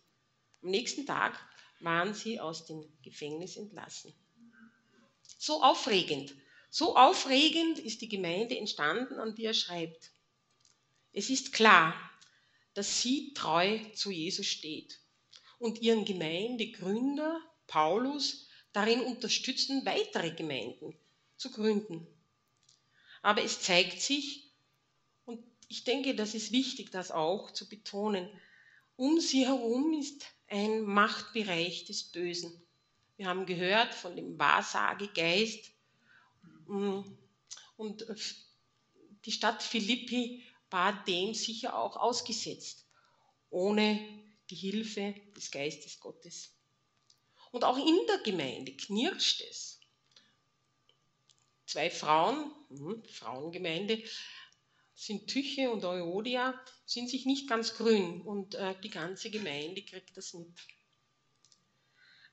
[0.63, 1.39] Am nächsten Tag
[1.81, 4.13] waren sie aus dem Gefängnis entlassen.
[5.39, 6.35] So aufregend
[6.73, 10.13] so aufregend ist die Gemeinde entstanden, an die er schreibt.
[11.13, 11.95] Es ist klar,
[12.75, 15.01] dass sie treu zu Jesus steht
[15.59, 20.95] und ihren Gemeindegründer Paulus darin unterstützen, weitere Gemeinden
[21.37, 22.07] zu gründen.
[23.23, 24.51] Aber es zeigt sich,
[25.25, 28.29] und ich denke, das ist wichtig, das auch zu betonen,
[28.97, 32.53] um sie herum ist ein Machtbereich des Bösen.
[33.17, 35.71] Wir haben gehört von dem Wahrsagegeist.
[36.67, 37.01] Mm,
[37.77, 38.07] und
[39.25, 42.87] die Stadt Philippi war dem sicher auch ausgesetzt,
[43.51, 43.99] ohne
[44.51, 46.55] die Hilfe des Geistes Gottes.
[47.53, 49.81] Und auch in der Gemeinde knirscht es.
[51.67, 54.03] Zwei Frauen, hm, Frauengemeinde,
[54.95, 60.17] sind Tyche und Euodia, sind sich nicht ganz grün und äh, die ganze Gemeinde kriegt
[60.17, 60.53] das mit.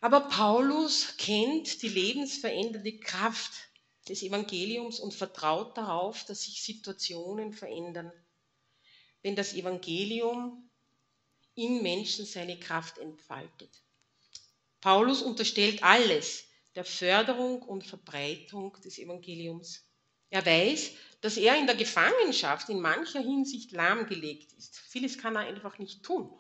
[0.02, 3.52] Aber Paulus kennt die lebensverändernde Kraft
[4.08, 8.12] des Evangeliums und vertraut darauf, dass sich Situationen verändern,
[9.28, 10.70] wenn das Evangelium
[11.56, 13.84] im Menschen seine Kraft entfaltet.
[14.80, 19.84] Paulus unterstellt alles der Förderung und Verbreitung des Evangeliums.
[20.30, 24.80] Er weiß, dass er in der Gefangenschaft in mancher Hinsicht lahmgelegt ist.
[24.80, 26.32] Vieles kann er einfach nicht tun.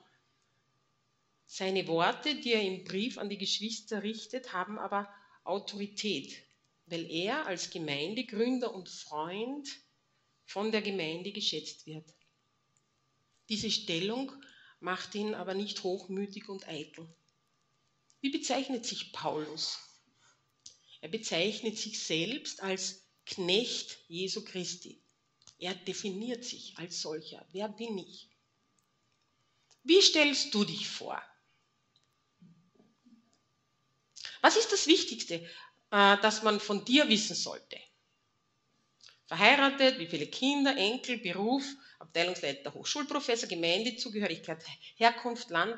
[1.45, 5.13] Seine Worte, die er im Brief an die Geschwister richtet, haben aber
[5.43, 6.41] Autorität,
[6.85, 9.67] weil er als Gemeindegründer und Freund
[10.45, 12.16] von der Gemeinde geschätzt wird.
[13.49, 14.31] Diese Stellung
[14.79, 17.07] macht ihn aber nicht hochmütig und eitel.
[18.21, 19.79] Wie bezeichnet sich Paulus?
[21.01, 25.01] Er bezeichnet sich selbst als Knecht Jesu Christi.
[25.59, 27.45] Er definiert sich als solcher.
[27.51, 28.29] Wer bin ich?
[29.83, 31.21] Wie stellst du dich vor?
[34.41, 35.35] Was ist das Wichtigste,
[35.91, 37.79] äh, das man von dir wissen sollte?
[39.25, 41.65] Verheiratet, wie viele Kinder, Enkel, Beruf,
[41.99, 44.63] Abteilungsleiter, Hochschulprofessor, Gemeindezugehörigkeit,
[44.95, 45.77] Herkunft, Land.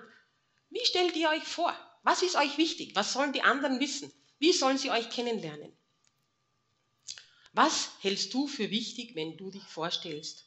[0.69, 1.75] Wie stellt ihr euch vor?
[2.03, 2.95] Was ist euch wichtig?
[2.95, 4.11] Was sollen die anderen wissen?
[4.39, 5.75] Wie sollen sie euch kennenlernen?
[7.53, 10.45] Was hältst du für wichtig, wenn du dich vorstellst,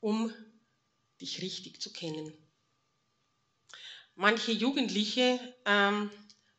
[0.00, 0.32] um
[1.20, 2.32] dich richtig zu kennen?
[4.14, 6.10] Manche Jugendliche ähm,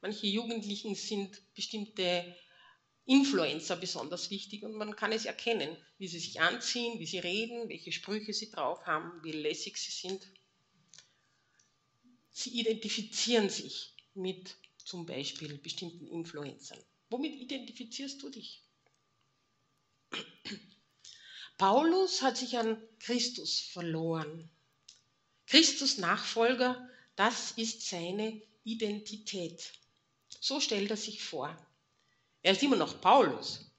[0.02, 2.34] Manche Jugendlichen sind bestimmte
[3.10, 7.68] Influencer besonders wichtig und man kann es erkennen, wie sie sich anziehen, wie sie reden,
[7.68, 10.22] welche Sprüche sie drauf haben, wie lässig sie sind.
[12.32, 14.56] Sie identifizieren sich mit
[14.86, 16.78] zum Beispiel bestimmten Influencern.
[17.10, 18.62] Womit identifizierst du dich?
[21.58, 24.52] Paulus hat sich an Christus verloren.
[25.48, 29.74] Christus Nachfolger, das ist seine Identität.
[30.40, 31.58] So stellt er sich vor.
[32.42, 33.72] Er ist immer noch Paulus.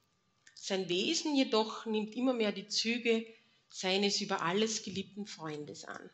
[0.55, 3.27] Sein Wesen jedoch nimmt immer mehr die Züge
[3.71, 6.11] seines über alles geliebten Freundes an.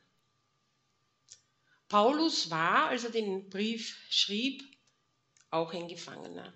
[1.88, 4.64] Paulus war, als er den Brief schrieb,
[5.50, 6.52] auch ein Gefangener.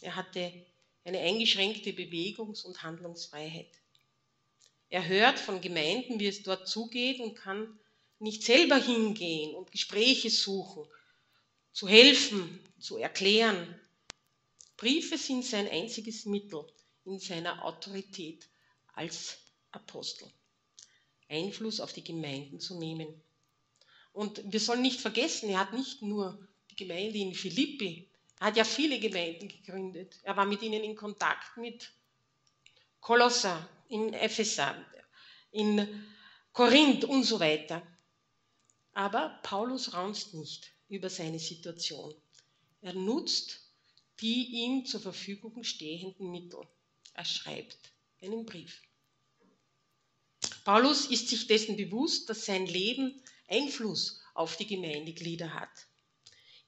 [0.00, 0.52] Er hatte
[1.04, 3.70] eine eingeschränkte Bewegungs- und Handlungsfreiheit.
[4.88, 7.78] Er hört von Gemeinden, wie es dort zugeht und kann
[8.18, 10.86] nicht selber hingehen und Gespräche suchen
[11.72, 13.80] zu helfen, zu erklären.
[14.80, 16.64] Briefe sind sein einziges Mittel
[17.04, 18.48] in seiner Autorität
[18.94, 19.36] als
[19.72, 20.26] Apostel,
[21.28, 23.22] Einfluss auf die Gemeinden zu nehmen.
[24.14, 28.08] Und wir sollen nicht vergessen, er hat nicht nur die Gemeinde in Philippi,
[28.38, 30.18] er hat ja viele Gemeinden gegründet.
[30.22, 31.92] Er war mit ihnen in Kontakt mit
[33.00, 34.82] Kolosser, in Epheser,
[35.50, 36.06] in
[36.54, 37.86] Korinth und so weiter.
[38.94, 42.14] Aber Paulus raunzt nicht über seine Situation.
[42.80, 43.69] Er nutzt
[44.20, 46.60] die ihm zur Verfügung stehenden Mittel.
[47.14, 47.78] Er schreibt
[48.20, 48.82] einen Brief.
[50.64, 55.88] Paulus ist sich dessen bewusst, dass sein Leben Einfluss auf die Gemeindeglieder hat.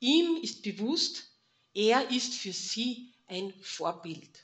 [0.00, 1.30] Ihm ist bewusst,
[1.74, 4.42] er ist für sie ein Vorbild.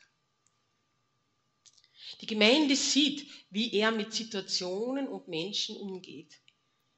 [2.21, 6.41] Die Gemeinde sieht, wie er mit Situationen und Menschen umgeht.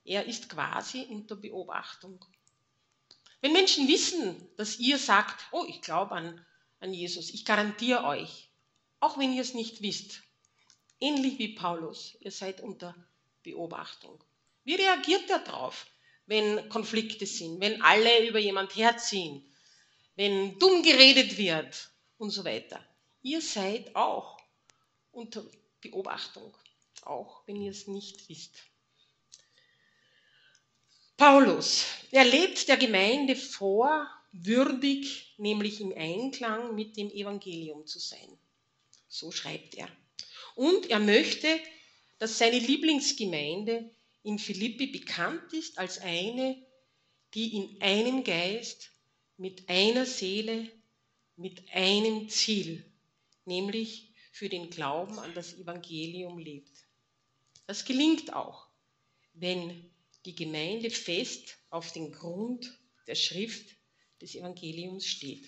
[0.04, 2.24] Er ist quasi unter Beobachtung.
[3.40, 6.46] Wenn Menschen wissen, dass ihr sagt, oh, ich glaube an,
[6.80, 8.50] an Jesus, ich garantiere euch,
[9.00, 10.22] auch wenn ihr es nicht wisst,
[11.00, 12.94] ähnlich wie Paulus, ihr seid unter
[13.42, 14.22] Beobachtung.
[14.64, 15.86] Wie reagiert er darauf,
[16.26, 19.42] wenn Konflikte sind, wenn alle über jemand herziehen,
[20.16, 22.84] wenn dumm geredet wird und so weiter?
[23.22, 24.38] Ihr seid auch
[25.12, 25.44] unter
[25.80, 26.54] Beobachtung,
[27.02, 28.69] auch wenn ihr es nicht wisst.
[31.20, 38.38] Paulus, er lebt der Gemeinde vor, würdig, nämlich im Einklang mit dem Evangelium zu sein.
[39.06, 39.86] So schreibt er.
[40.54, 41.46] Und er möchte,
[42.18, 43.90] dass seine Lieblingsgemeinde
[44.22, 46.56] in Philippi bekannt ist als eine,
[47.34, 48.90] die in einem Geist,
[49.36, 50.70] mit einer Seele,
[51.36, 52.82] mit einem Ziel,
[53.44, 56.86] nämlich für den Glauben an das Evangelium lebt.
[57.66, 58.68] Das gelingt auch,
[59.34, 59.89] wenn
[60.24, 63.76] die Gemeinde fest auf den Grund der Schrift
[64.20, 65.46] des Evangeliums steht.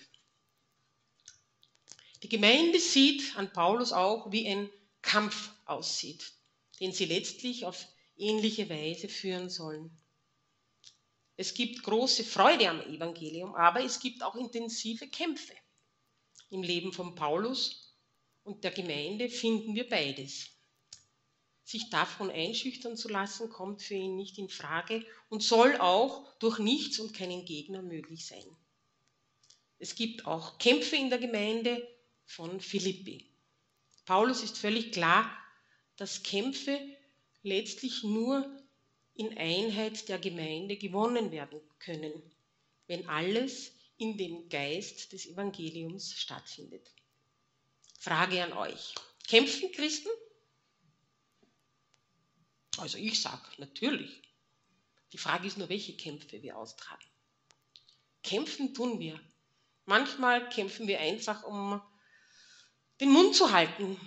[2.23, 4.69] Die Gemeinde sieht an Paulus auch, wie ein
[5.01, 6.33] Kampf aussieht,
[6.79, 9.91] den sie letztlich auf ähnliche Weise führen sollen.
[11.35, 15.53] Es gibt große Freude am Evangelium, aber es gibt auch intensive Kämpfe.
[16.49, 17.97] Im Leben von Paulus
[18.43, 20.52] und der Gemeinde finden wir beides.
[21.73, 26.59] Sich davon einschüchtern zu lassen, kommt für ihn nicht in Frage und soll auch durch
[26.59, 28.45] nichts und keinen Gegner möglich sein.
[29.79, 31.83] Es gibt auch Kämpfe in der Gemeinde
[32.27, 33.27] von Philippi.
[34.05, 35.35] Paulus ist völlig klar,
[35.95, 36.79] dass Kämpfe
[37.41, 38.55] letztlich nur
[39.15, 42.13] in Einheit der Gemeinde gewonnen werden können,
[42.85, 46.87] wenn alles in dem Geist des Evangeliums stattfindet.
[47.97, 48.93] Frage an euch.
[49.27, 50.09] Kämpfen Christen?
[52.77, 54.21] Also ich sage natürlich.
[55.11, 57.05] Die Frage ist nur, welche Kämpfe wir austragen.
[58.23, 59.19] Kämpfen tun wir.
[59.85, 61.81] Manchmal kämpfen wir einfach, um
[62.99, 63.99] den Mund zu halten,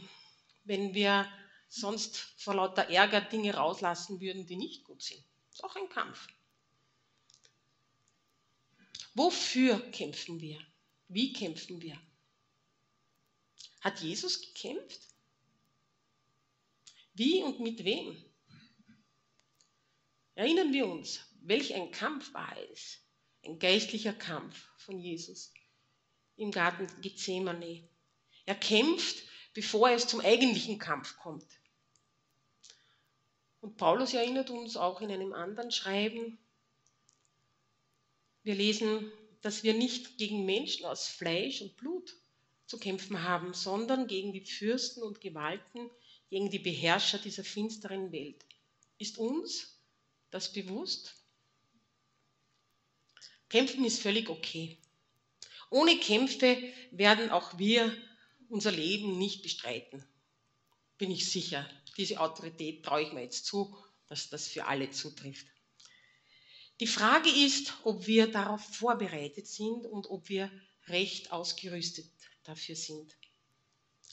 [0.64, 1.30] wenn wir
[1.68, 5.22] sonst vor lauter Ärger Dinge rauslassen würden, die nicht gut sind.
[5.52, 6.26] Ist auch ein Kampf.
[9.14, 10.58] Wofür kämpfen wir?
[11.08, 12.00] Wie kämpfen wir?
[13.80, 15.00] Hat Jesus gekämpft?
[17.14, 18.22] Wie und mit wem?
[20.37, 22.99] Erinnern wir uns, welch ein Kampf war es,
[23.43, 25.51] ein geistlicher Kampf von Jesus
[26.37, 27.89] im Garten Gethsemane.
[28.45, 29.24] Er kämpft,
[29.55, 31.47] bevor es zum eigentlichen Kampf kommt.
[33.62, 36.39] Und Paulus erinnert uns auch in einem anderen Schreiben,
[38.43, 39.11] wir lesen,
[39.41, 42.14] dass wir nicht gegen Menschen aus Fleisch und Blut
[42.66, 45.91] zu kämpfen haben, sondern gegen die Fürsten und Gewalten,
[46.28, 48.45] gegen die Beherrscher dieser finsteren Welt.
[48.99, 49.75] Ist uns
[50.37, 51.14] das bewusst?
[53.49, 54.78] Kämpfen ist völlig okay.
[55.70, 57.97] Ohne Kämpfe werden auch wir
[58.51, 60.05] unser Leben nicht bestreiten.
[60.99, 61.68] Bin ich sicher.
[61.97, 63.76] Diese Autorität traue ich mir jetzt zu,
[64.09, 65.47] dass das für alle zutrifft.
[66.80, 70.51] Die Frage ist, ob wir darauf vorbereitet sind und ob wir
[70.87, 72.11] recht ausgerüstet
[72.45, 73.16] dafür sind.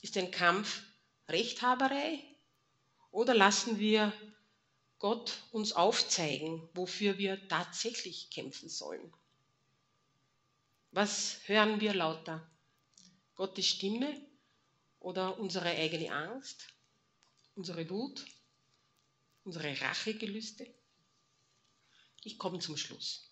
[0.00, 0.82] Ist ein Kampf
[1.28, 2.18] Rechthaberei
[3.10, 4.12] oder lassen wir
[5.04, 9.12] Gott uns aufzeigen, wofür wir tatsächlich kämpfen sollen.
[10.92, 12.50] Was hören wir lauter?
[13.34, 14.18] Gottes Stimme
[15.00, 16.68] oder unsere eigene Angst,
[17.54, 18.24] unsere Wut,
[19.44, 20.74] unsere Rachegelüste?
[22.22, 23.30] Ich komme zum Schluss.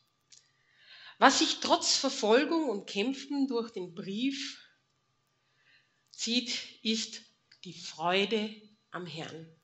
[1.16, 4.62] Was sich trotz Verfolgung und Kämpfen durch den Brief
[6.10, 7.22] zieht, ist
[7.64, 8.60] die Freude
[8.90, 9.61] am Herrn.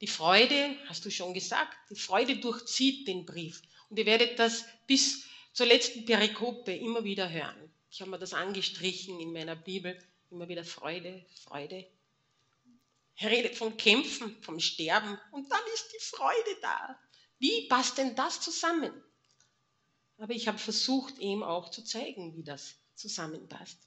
[0.00, 3.62] Die Freude, hast du schon gesagt, die Freude durchzieht den Brief.
[3.88, 7.72] Und ihr werdet das bis zur letzten Perikope immer wieder hören.
[7.90, 9.98] Ich habe mir das angestrichen in meiner Bibel,
[10.30, 11.86] immer wieder Freude, Freude.
[13.16, 17.00] Er redet vom Kämpfen, vom Sterben und dann ist die Freude da.
[17.38, 18.92] Wie passt denn das zusammen?
[20.18, 23.78] Aber ich habe versucht, ihm auch zu zeigen, wie das zusammenpasst.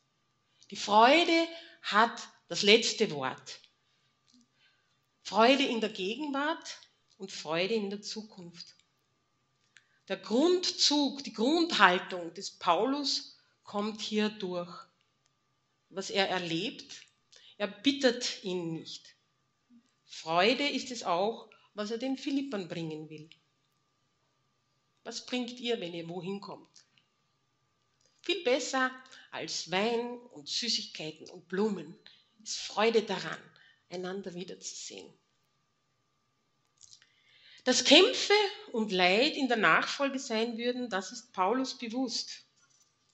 [0.71, 1.47] Die Freude
[1.83, 3.59] hat das letzte Wort.
[5.29, 6.79] Freude in der Gegenwart
[7.19, 8.73] und Freude in der Zukunft.
[10.07, 14.75] Der Grundzug, die Grundhaltung des Paulus kommt hier durch.
[15.89, 17.03] Was er erlebt,
[17.59, 19.05] er bittert ihn nicht.
[20.07, 23.29] Freude ist es auch, was er den Philippern bringen will.
[25.03, 26.85] Was bringt ihr, wenn ihr wohin kommt?
[28.23, 28.89] Viel besser
[29.29, 31.95] als Wein und Süßigkeiten und Blumen
[32.41, 33.37] ist Freude daran,
[33.89, 35.11] einander wiederzusehen.
[37.63, 38.33] Dass Kämpfe
[38.71, 42.45] und Leid in der Nachfolge sein würden, das ist Paulus bewusst.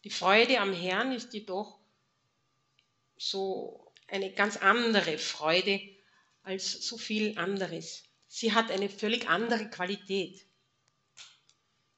[0.04, 1.80] Die Freude am Herrn ist jedoch
[3.18, 5.82] so eine ganz andere Freude
[6.44, 8.04] als so viel anderes.
[8.28, 10.46] Sie hat eine völlig andere Qualität.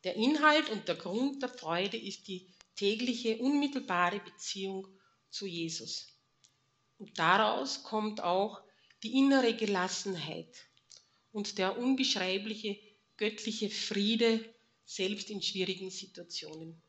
[0.03, 4.88] Der Inhalt und der Grund der Freude ist die tägliche, unmittelbare Beziehung
[5.30, 6.07] zu Jesus.
[6.97, 8.61] Und daraus kommt auch
[9.04, 10.68] die innere Gelassenheit
[11.32, 12.80] und der unbeschreibliche
[13.18, 14.43] göttliche Friede
[14.86, 16.82] selbst in schwierigen Situationen.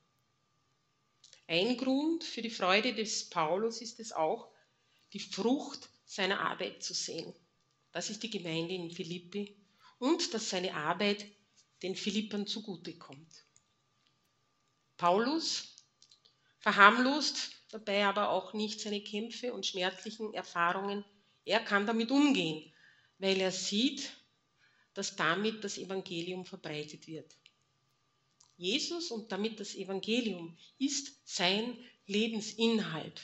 [1.46, 4.50] Ein Grund für die Freude des Paulus ist es auch,
[5.12, 7.34] die Frucht seiner Arbeit zu sehen.
[7.92, 9.56] Das ist die Gemeinde in Philippi
[9.98, 11.26] und dass seine Arbeit
[11.82, 13.44] den Philippern zugutekommt.
[14.96, 15.76] Paulus
[16.58, 21.04] verharmlost dabei aber auch nicht seine Kämpfe und schmerzlichen Erfahrungen.
[21.48, 22.70] Er kann damit umgehen,
[23.16, 24.12] weil er sieht,
[24.92, 27.34] dass damit das Evangelium verbreitet wird.
[28.58, 31.74] Jesus und damit das Evangelium ist sein
[32.06, 33.22] Lebensinhalt.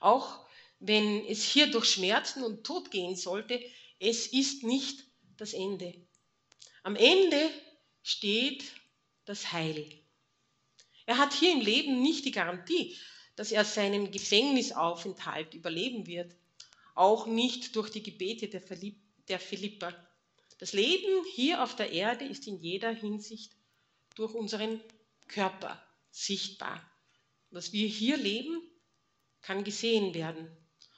[0.00, 0.46] Auch
[0.78, 3.60] wenn es hier durch Schmerzen und Tod gehen sollte,
[3.98, 5.04] es ist nicht
[5.36, 5.94] das Ende.
[6.82, 7.50] Am Ende
[8.02, 8.64] steht
[9.26, 9.86] das Heil.
[11.04, 12.96] Er hat hier im Leben nicht die Garantie,
[13.36, 16.34] dass er seinen Gefängnisaufenthalt überleben wird,
[16.98, 18.62] auch nicht durch die Gebete der,
[19.28, 19.94] der Philippa.
[20.58, 23.52] Das Leben hier auf der Erde ist in jeder Hinsicht
[24.16, 24.80] durch unseren
[25.28, 25.80] Körper
[26.10, 26.84] sichtbar.
[27.50, 28.60] Was wir hier leben,
[29.42, 30.50] kann gesehen werden.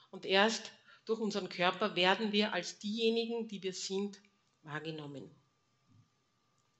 [0.09, 0.71] Und erst
[1.05, 4.19] durch unseren Körper werden wir als diejenigen, die wir sind,
[4.63, 5.29] wahrgenommen.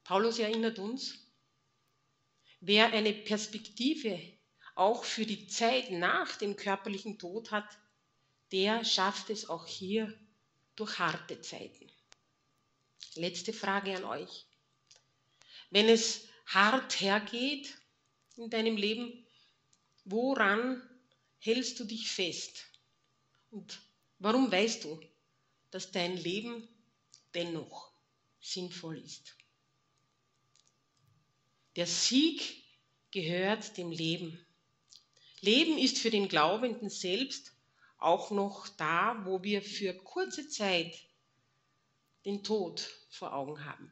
[0.04, 1.32] Paulus erinnert uns,
[2.60, 4.20] wer eine Perspektive
[4.74, 7.78] auch für die Zeit nach dem körperlichen Tod hat,
[8.52, 10.14] der schafft es auch hier
[10.76, 11.90] durch harte Zeiten.
[13.16, 14.46] Letzte Frage an euch.
[15.70, 17.78] Wenn es hart hergeht
[18.36, 19.26] in deinem Leben,
[20.06, 20.82] woran
[21.40, 22.66] hältst du dich fest?
[23.52, 23.82] Und
[24.20, 25.00] warum weißt du,
[25.72, 26.68] dass dein Leben
[27.34, 27.92] dennoch
[28.40, 29.36] sinnvoll ist?
[31.76, 32.64] Der Sieg
[33.12, 34.46] gehört dem Leben.
[35.40, 37.54] Leben ist für den Glaubenden selbst
[38.02, 41.00] auch noch da, wo wir für kurze Zeit
[42.26, 43.92] den Tod vor Augen haben.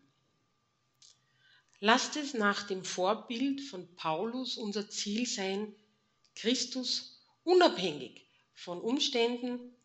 [1.80, 5.74] Lasst es nach dem Vorbild von Paulus unser Ziel sein,
[6.36, 9.76] Christus unabhängig von Umständen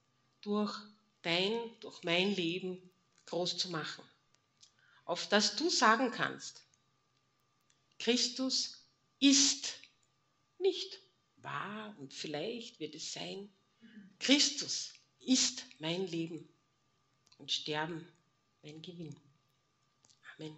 [0.40, 0.76] durch
[1.22, 2.90] dein, durch mein Leben
[3.26, 4.04] groß zu machen.
[5.04, 6.62] Auf das du sagen kannst,
[7.98, 8.88] Christus
[9.20, 9.74] ist
[10.58, 10.98] nicht
[11.36, 13.52] wahr und vielleicht wird es sein.
[14.18, 16.48] Christus ist mein Leben
[17.38, 18.06] und Sterben
[18.62, 19.14] mein Gewinn.
[20.36, 20.56] Amen.